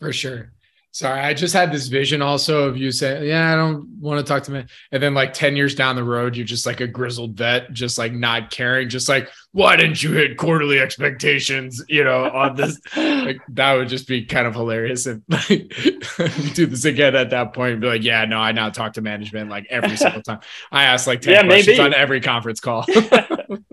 [0.00, 0.52] For sure
[0.94, 4.32] Sorry, I just had this vision also of you saying, "Yeah, I don't want to
[4.32, 6.86] talk to me," and then like ten years down the road, you're just like a
[6.86, 12.04] grizzled vet, just like not caring, just like, "Why didn't you hit quarterly expectations?" You
[12.04, 16.84] know, on this, like that would just be kind of hilarious if like, do this
[16.84, 17.72] again at that point.
[17.72, 20.42] And be like, "Yeah, no, I now talk to management like every single time.
[20.70, 21.86] I ask like ten yeah, questions maybe.
[21.86, 22.84] on every conference call."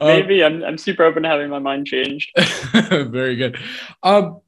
[0.00, 2.32] maybe um, I'm I'm super open to having my mind changed.
[2.90, 3.56] very good.
[4.02, 4.40] Um,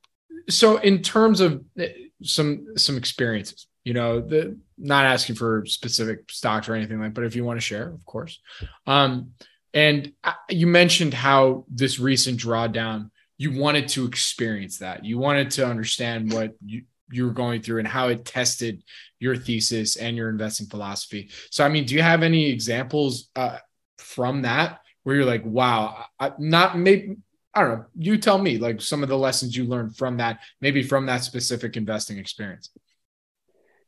[0.49, 1.89] so in terms of eh,
[2.23, 7.25] some some experiences you know the not asking for specific stocks or anything like but
[7.25, 8.41] if you want to share of course.
[8.87, 9.31] Um
[9.73, 10.13] and
[10.49, 15.05] you mentioned how this recent drawdown you wanted to experience that.
[15.05, 18.83] You wanted to understand what you you were going through and how it tested
[19.21, 21.31] your thesis and your investing philosophy.
[21.51, 23.59] So i mean do you have any examples uh,
[23.99, 27.19] from that where you're like wow I, not maybe
[27.57, 27.85] I don't know.
[27.97, 31.25] You tell me, like some of the lessons you learned from that, maybe from that
[31.25, 32.69] specific investing experience.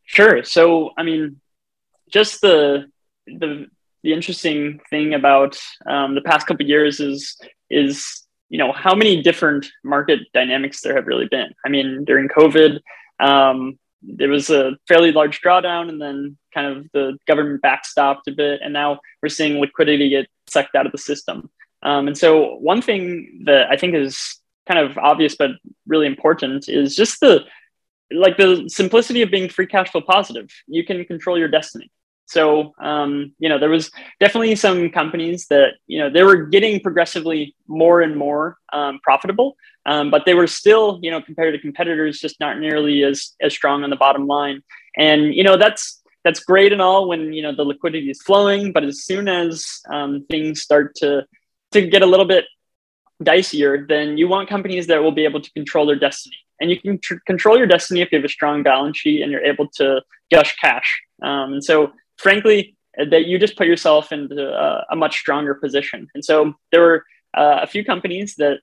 [0.06, 0.42] Sure.
[0.42, 1.38] So, I mean,
[2.10, 2.86] just the
[3.26, 3.66] the
[4.02, 7.36] the interesting thing about um, the past couple years is
[7.68, 11.52] is you know how many different market dynamics there have really been.
[11.66, 12.80] I mean, during COVID,
[13.20, 18.32] um, there was a fairly large drawdown, and then kind of the government backstopped a
[18.32, 21.50] bit, and now we're seeing liquidity get sucked out of the system.
[21.82, 25.50] Um, and so, one thing that I think is kind of obvious but
[25.86, 27.44] really important is just the
[28.10, 30.48] like the simplicity of being free cash flow positive.
[30.66, 31.90] You can control your destiny.
[32.26, 36.80] So, um, you know, there was definitely some companies that you know they were getting
[36.80, 39.56] progressively more and more um, profitable,
[39.86, 43.54] um, but they were still, you know, compared to competitors, just not nearly as as
[43.54, 44.62] strong on the bottom line.
[44.96, 48.72] And you know, that's that's great and all when you know the liquidity is flowing,
[48.72, 51.26] but as soon as um, things start to
[51.72, 52.44] to get a little bit
[53.22, 56.36] dicier, then you want companies that will be able to control their destiny.
[56.60, 59.30] And you can tr- control your destiny if you have a strong balance sheet and
[59.30, 60.02] you're able to
[60.32, 61.02] gush cash.
[61.22, 66.08] Um, and so, frankly, that you just put yourself into a, a much stronger position.
[66.14, 67.04] And so, there were
[67.36, 68.58] uh, a few companies that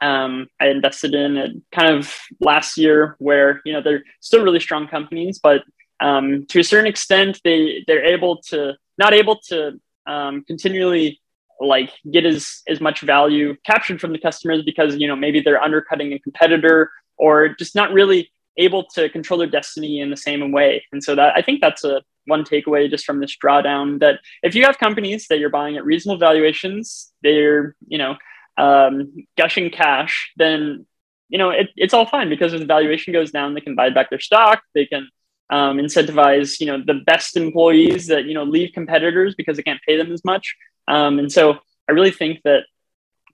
[0.00, 4.86] um, I invested in kind of last year where you know they're still really strong
[4.86, 5.64] companies, but
[6.00, 11.20] um, to a certain extent they they're able to not able to um, continually
[11.60, 15.62] like get as as much value captured from the customers because you know maybe they're
[15.62, 20.52] undercutting a competitor or just not really able to control their destiny in the same
[20.52, 24.20] way and so that i think that's a one takeaway just from this drawdown that
[24.42, 28.16] if you have companies that you're buying at reasonable valuations they're you know
[28.56, 30.84] um, gushing cash then
[31.28, 33.90] you know, it, it's all fine because if the valuation goes down, they can buy
[33.90, 34.62] back their stock.
[34.74, 35.08] They can
[35.50, 39.80] um, incentivize, you know, the best employees that, you know, leave competitors because they can't
[39.86, 40.56] pay them as much.
[40.88, 41.58] Um, and so
[41.88, 42.64] I really think that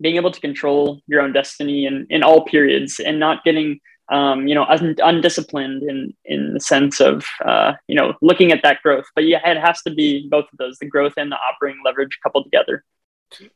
[0.00, 3.80] being able to control your own destiny in, in all periods and not getting,
[4.11, 8.62] um, you know, un- undisciplined in, in the sense of, uh, you know, looking at
[8.62, 9.07] that growth.
[9.14, 12.18] But yeah, it has to be both of those, the growth and the operating leverage
[12.22, 12.84] coupled together.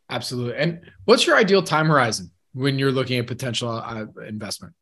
[0.08, 0.56] Absolutely.
[0.56, 4.74] And what's your ideal time horizon when you're looking at potential uh, investment?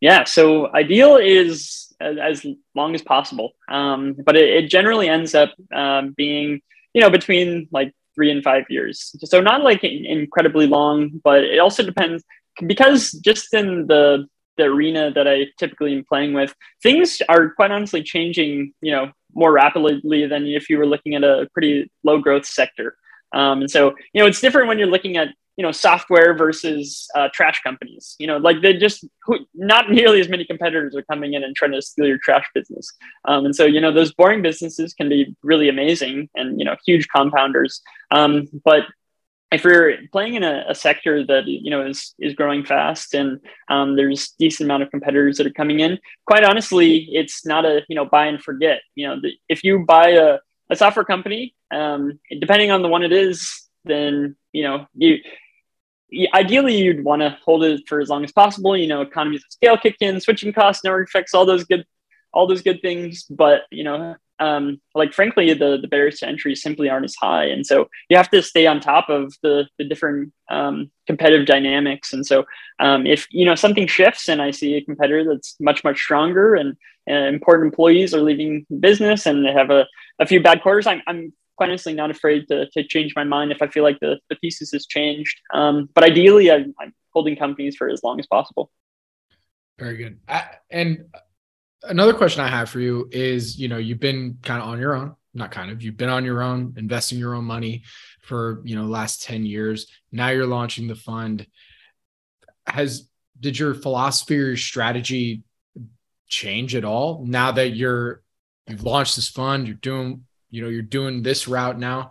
[0.00, 5.34] Yeah, so ideal is as, as long as possible, um, but it, it, generally ends
[5.34, 6.60] up um, being
[6.96, 9.14] you know between like three and five years.
[9.22, 12.24] So not like incredibly long, but it also depends
[12.66, 14.26] because just in the
[14.56, 19.12] the arena that I typically am playing with, things are quite honestly changing, you know,
[19.34, 22.96] more rapidly than if you were looking at a pretty low growth sector.
[23.32, 27.08] Um, and so, you know, it's different when you're looking at, you know, software versus
[27.14, 28.14] uh, trash companies.
[28.18, 29.06] You know, like they just
[29.54, 32.92] not nearly as many competitors are coming in and trying to steal your trash business.
[33.26, 36.76] Um, and so, you know, those boring businesses can be really amazing and you know
[36.84, 37.80] huge compounders.
[38.10, 38.84] Um, but
[39.52, 43.40] if you're playing in a, a, sector that you know is is growing fast and
[43.68, 47.82] um, there's decent amount of competitors that are coming in, quite honestly, it's not a
[47.88, 48.80] you know buy and forget.
[48.94, 50.38] You know, the, if you buy a
[50.70, 55.18] a software company, um, depending on the one it is, then you know you,
[56.34, 58.76] ideally you'd want to hold it for as long as possible.
[58.76, 61.84] You know, economies of scale kick in, switching costs, network effects, all those good,
[62.32, 63.24] all those good things.
[63.24, 67.44] But you know, um, like frankly, the the barriers to entry simply aren't as high,
[67.44, 72.12] and so you have to stay on top of the the different um, competitive dynamics.
[72.12, 72.44] And so,
[72.78, 76.54] um, if you know something shifts, and I see a competitor that's much much stronger,
[76.54, 79.86] and, important employees are leaving business, and they have a,
[80.18, 83.52] a few bad quarters, I'm I'm quite honestly not afraid to to change my mind
[83.52, 85.40] if I feel like the the thesis has changed.
[85.52, 88.70] Um, but ideally, I'm, I'm holding companies for as long as possible.
[89.78, 90.20] Very good.
[90.28, 91.06] I, and
[91.82, 94.94] another question I have for you is, you know, you've been kind of on your
[94.94, 97.82] own, not kind of, you've been on your own, investing your own money
[98.22, 99.86] for, you know, last 10 years.
[100.12, 101.46] Now you're launching the fund.
[102.66, 105.42] Has did your philosophy or strategy
[106.28, 108.22] change at all now that you're
[108.66, 112.10] you've launched this fund, you're doing, you know, you're doing this route now?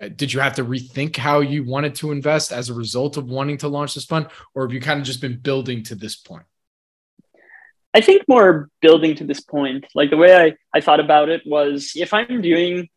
[0.00, 3.26] Uh, did you have to rethink how you wanted to invest as a result of
[3.26, 6.16] wanting to launch this fund, or have you kind of just been building to this
[6.16, 6.44] point?
[7.94, 11.42] I think more building to this point, like the way I, I thought about it
[11.46, 12.88] was if I'm doing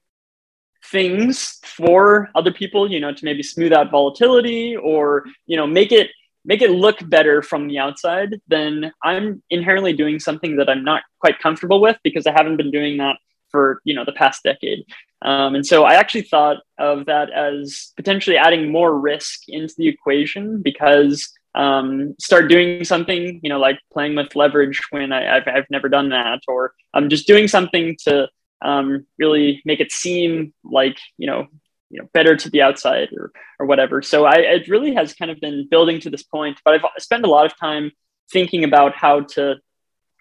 [0.85, 5.91] things for other people, you know, to maybe smooth out volatility or, you know, make
[5.91, 6.09] it
[6.47, 11.03] make it look better from the outside, then I'm inherently doing something that I'm not
[11.19, 13.17] quite comfortable with because I haven't been doing that
[13.51, 14.85] for, you know, the past decade.
[15.21, 19.87] Um, and so I actually thought of that as potentially adding more risk into the
[19.87, 25.47] equation because um, start doing something, you know, like playing with leverage when I, have
[25.47, 28.29] I've never done that, or I'm um, just doing something to
[28.61, 31.47] um, really make it seem like, you know,
[31.89, 34.01] you know, better to the outside or, or whatever.
[34.01, 37.25] So I, it really has kind of been building to this point, but I've spent
[37.25, 37.91] a lot of time
[38.31, 39.55] thinking about how to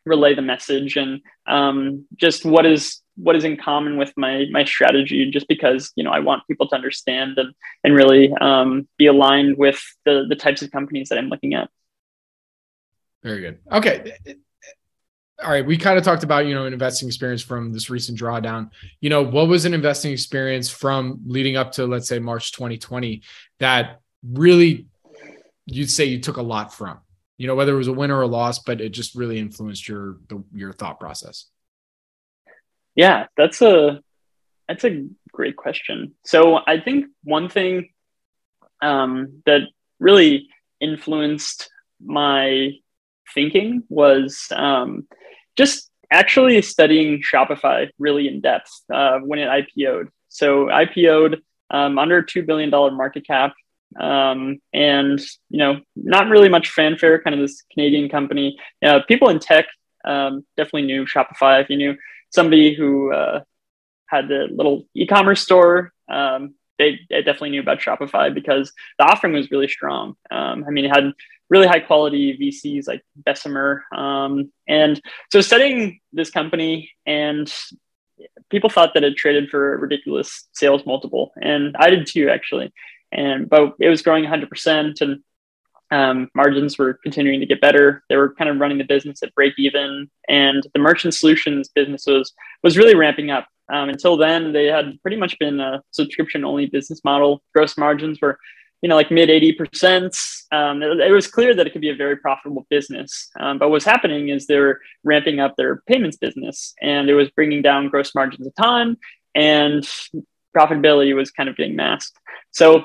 [0.04, 4.64] relay the message and um, just what is what is in common with my my
[4.64, 7.52] strategy just because you know I want people to understand and
[7.82, 11.68] and really um, be aligned with the the types of companies that I'm looking at.
[13.22, 13.58] Very good.
[13.72, 14.12] Okay.
[15.42, 18.18] All right, we kind of talked about, you know, an investing experience from this recent
[18.18, 18.70] drawdown.
[19.00, 23.22] You know, what was an investing experience from leading up to let's say March 2020
[23.58, 24.86] that really
[25.66, 27.00] you'd say you took a lot from?
[27.36, 29.86] You know, whether it was a win or a loss, but it just really influenced
[29.86, 31.46] your the, your thought process.
[32.94, 34.00] Yeah, that's a
[34.66, 36.14] that's a great question.
[36.24, 37.90] So I think one thing
[38.80, 39.68] um, that
[40.00, 40.48] really
[40.80, 41.70] influenced
[42.02, 42.72] my
[43.34, 45.06] thinking was um,
[45.56, 50.08] just actually studying Shopify really in depth uh, when it IPO'd.
[50.28, 53.54] So IPO'd um, under two billion dollar market cap,
[53.98, 55.20] um, and
[55.50, 57.20] you know not really much fanfare.
[57.20, 58.58] Kind of this Canadian company.
[58.84, 59.66] Uh, people in tech
[60.04, 61.62] um, definitely knew Shopify.
[61.62, 61.96] If you knew
[62.30, 63.40] somebody who uh,
[64.08, 69.32] had the little e-commerce store, um, they, they, definitely knew about Shopify because the offering
[69.32, 70.14] was really strong.
[70.30, 71.12] Um, I mean, it had
[71.48, 73.84] really high quality VCs like Bessemer.
[73.94, 77.52] Um, and so studying this company and
[78.50, 81.32] people thought that it traded for a ridiculous sales multiple.
[81.40, 82.72] And I did too, actually.
[83.12, 85.22] And, but it was growing 100% and
[85.90, 88.02] um, margins were continuing to get better.
[88.08, 92.06] They were kind of running the business at break even, and the merchant solutions business
[92.06, 92.32] was
[92.62, 93.46] was really ramping up.
[93.72, 97.42] Um, until then, they had pretty much been a subscription only business model.
[97.54, 98.38] Gross margins were
[98.82, 100.44] you know, like mid 80%.
[100.52, 103.30] Um, it, it, was clear that it could be a very profitable business.
[103.38, 107.62] Um, but what's happening is they're ramping up their payments business and it was bringing
[107.62, 108.96] down gross margins a ton
[109.34, 109.88] and
[110.56, 112.16] profitability was kind of getting masked.
[112.50, 112.84] So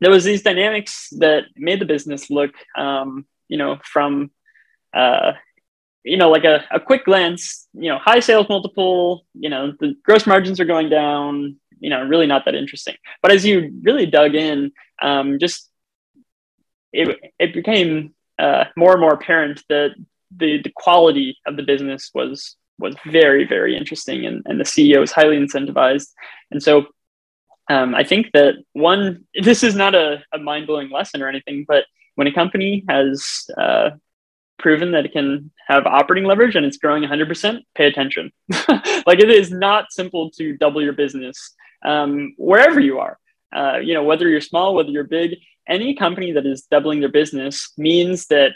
[0.00, 4.30] there was these dynamics that made the business look, um, you know, from,
[4.94, 5.32] uh,
[6.04, 9.94] you know, like a, a quick glance, you know, high sales multiple, you know, the
[10.04, 12.96] gross margins are going down, you know, really not that interesting.
[13.22, 15.68] But as you really dug in, um, just
[16.92, 19.90] it, it became uh, more and more apparent that
[20.36, 25.00] the, the quality of the business was was very very interesting and, and the ceo
[25.00, 26.08] was highly incentivized
[26.50, 26.86] and so
[27.70, 31.84] um, i think that one this is not a, a mind-blowing lesson or anything but
[32.14, 33.90] when a company has uh,
[34.58, 38.30] proven that it can have operating leverage and it's growing 100% pay attention
[39.06, 41.54] like it is not simple to double your business
[41.84, 43.18] um, wherever you are
[43.54, 47.08] uh, you know whether you're small whether you're big any company that is doubling their
[47.10, 48.52] business means that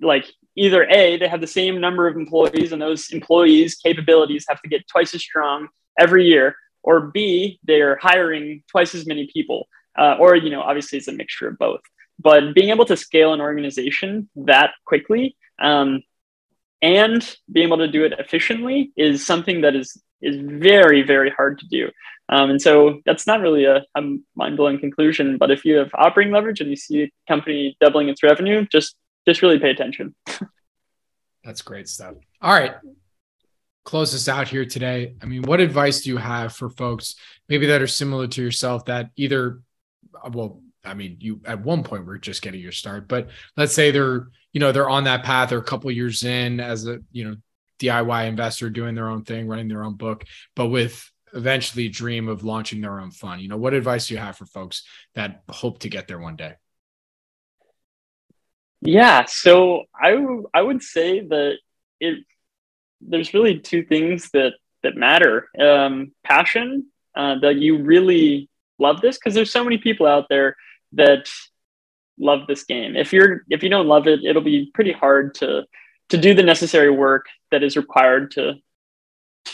[0.00, 4.60] like either a they have the same number of employees and those employees capabilities have
[4.62, 9.68] to get twice as strong every year or b they're hiring twice as many people
[9.98, 11.80] uh, or you know obviously it's a mixture of both.
[12.20, 16.02] But being able to scale an organization that quickly um,
[16.82, 21.58] and being able to do it efficiently is something that is is very very hard
[21.58, 21.90] to do
[22.28, 24.02] um, and so that's not really a, a
[24.34, 28.22] mind-blowing conclusion but if you have operating leverage and you see a company doubling its
[28.22, 30.14] revenue just just really pay attention.
[31.44, 32.14] That's great stuff.
[32.40, 32.74] All right.
[33.84, 35.14] Close us out here today.
[35.22, 37.14] I mean what advice do you have for folks
[37.48, 39.60] maybe that are similar to yourself that either
[40.30, 43.90] well I mean, you at one point were just getting your start, but let's say
[43.90, 47.24] they're, you know, they're on that path or a couple years in as a, you
[47.24, 47.36] know,
[47.78, 50.24] DIY investor doing their own thing, running their own book,
[50.56, 53.40] but with eventually dream of launching their own fund.
[53.40, 54.82] You know, what advice do you have for folks
[55.14, 56.54] that hope to get there one day?
[58.80, 61.58] Yeah, so I, would say that
[61.98, 62.24] it
[63.00, 64.52] there's really two things that
[64.82, 65.48] that matter.
[65.58, 68.48] Um, passion uh, that you really
[68.78, 70.56] love this because there's so many people out there
[70.92, 71.28] that
[72.18, 72.96] love this game.
[72.96, 75.64] If you're if you don't love it, it'll be pretty hard to
[76.10, 78.54] to do the necessary work that is required to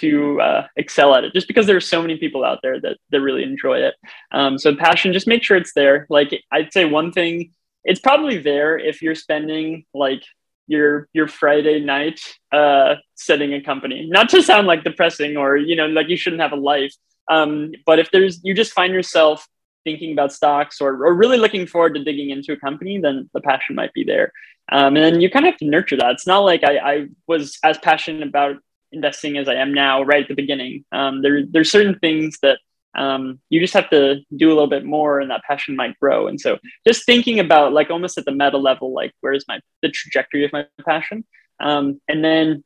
[0.00, 1.32] to uh, excel at it.
[1.32, 3.94] Just because there's so many people out there that that really enjoy it.
[4.32, 6.06] Um, so passion, just make sure it's there.
[6.08, 7.52] Like I'd say one thing,
[7.84, 10.22] it's probably there if you're spending like
[10.66, 12.20] your your Friday night
[12.52, 14.06] uh, setting a company.
[14.08, 16.94] Not to sound like depressing or you know like you shouldn't have a life.
[17.30, 19.46] Um, but if there's you just find yourself
[19.84, 23.40] thinking about stocks or, or really looking forward to digging into a company, then the
[23.40, 24.32] passion might be there.
[24.72, 26.12] Um, and then you kind of have to nurture that.
[26.12, 28.56] It's not like I, I was as passionate about
[28.94, 30.84] investing as I am now right at the beginning.
[30.92, 32.58] Um, there, there's certain things that
[32.94, 36.28] um, you just have to do a little bit more and that passion might grow.
[36.28, 39.88] And so just thinking about like almost at the meta level, like where's my, the
[39.88, 41.24] trajectory of my passion?
[41.60, 42.62] Um, and then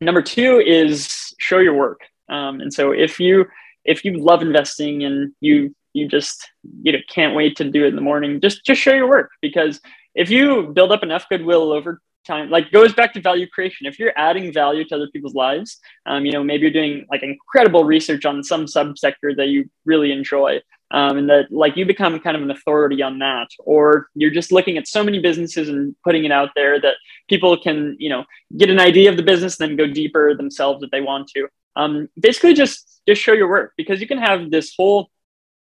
[0.00, 2.00] number two is show your work.
[2.28, 3.46] Um, and so if you,
[3.84, 6.50] if you love investing and you you just
[6.82, 9.30] you know can't wait to do it in the morning just just show your work
[9.40, 9.80] because
[10.14, 12.50] if you build up enough goodwill over time.
[12.50, 13.86] Like goes back to value creation.
[13.86, 17.22] If you're adding value to other people's lives um, you know maybe you're doing like
[17.22, 20.60] incredible research on some subsector that you really enjoy
[20.90, 24.52] um, and that like you become kind of an authority on that or you're just
[24.52, 26.96] looking at so many businesses and putting it out there that
[27.28, 28.24] people can you know
[28.56, 31.48] get an idea of the business and then go deeper themselves if they want to.
[31.76, 35.10] Um, basically just just show your work because you can have this whole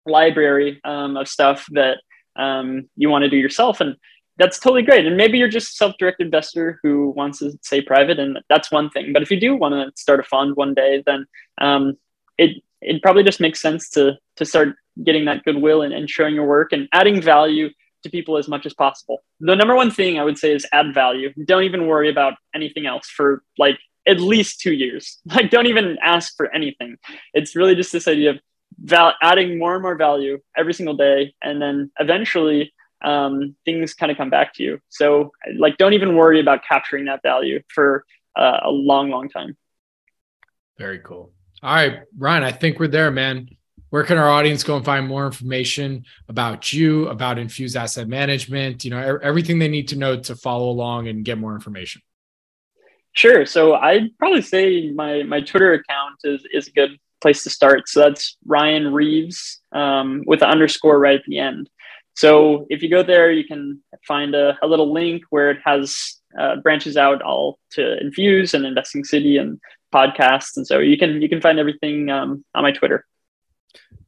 [0.06, 1.98] library um, of stuff that
[2.36, 3.96] um, you want to do yourself and
[4.37, 5.07] that's totally great.
[5.07, 8.91] And maybe you're just a self-directed investor who wants to stay private and that's one
[8.91, 9.12] thing.
[9.12, 11.26] But if you do want to start a fund one day then
[11.61, 11.97] um,
[12.39, 16.35] it it probably just makes sense to to start getting that goodwill and, and showing
[16.35, 17.70] your work and adding value
[18.03, 19.24] to people as much as possible.
[19.41, 21.32] The number one thing i would say is add value.
[21.47, 25.18] Don't even worry about anything else for like at least two years.
[25.35, 26.97] Like don't even ask for anything.
[27.32, 28.41] It's really just this idea of
[28.78, 32.72] val- adding more and more value every single day and then eventually
[33.03, 37.07] um, things kind of come back to you so like don't even worry about capturing
[37.07, 38.05] that value for
[38.36, 39.57] uh, a long long time
[40.78, 41.32] very cool
[41.62, 43.49] all right ryan i think we're there man
[43.90, 48.84] where can our audience go and find more information about you about Infuse asset management
[48.84, 52.03] you know everything they need to know to follow along and get more information
[53.14, 53.47] Sure.
[53.47, 57.88] So I'd probably say my my Twitter account is is a good place to start.
[57.88, 61.70] So that's Ryan Reeves um, with an underscore right at the end.
[62.14, 66.20] So if you go there, you can find a, a little link where it has
[66.38, 69.60] uh, branches out all to Infuse and Investing City and
[69.92, 73.04] podcasts, and so you can you can find everything um, on my Twitter.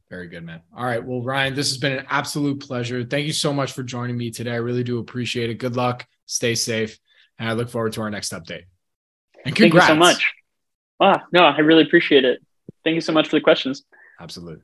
[0.09, 0.61] Very good, man.
[0.75, 1.03] All right.
[1.03, 3.03] Well, Ryan, this has been an absolute pleasure.
[3.03, 4.51] Thank you so much for joining me today.
[4.51, 5.55] I really do appreciate it.
[5.55, 6.07] Good luck.
[6.25, 6.97] Stay safe.
[7.39, 8.63] And I look forward to our next update.
[9.45, 9.87] And congrats.
[9.87, 10.33] Thank you so much.
[10.99, 11.23] Wow.
[11.33, 12.39] No, I really appreciate it.
[12.85, 13.83] Thank you so much for the questions.
[14.19, 14.63] Absolutely.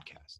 [0.01, 0.39] podcast.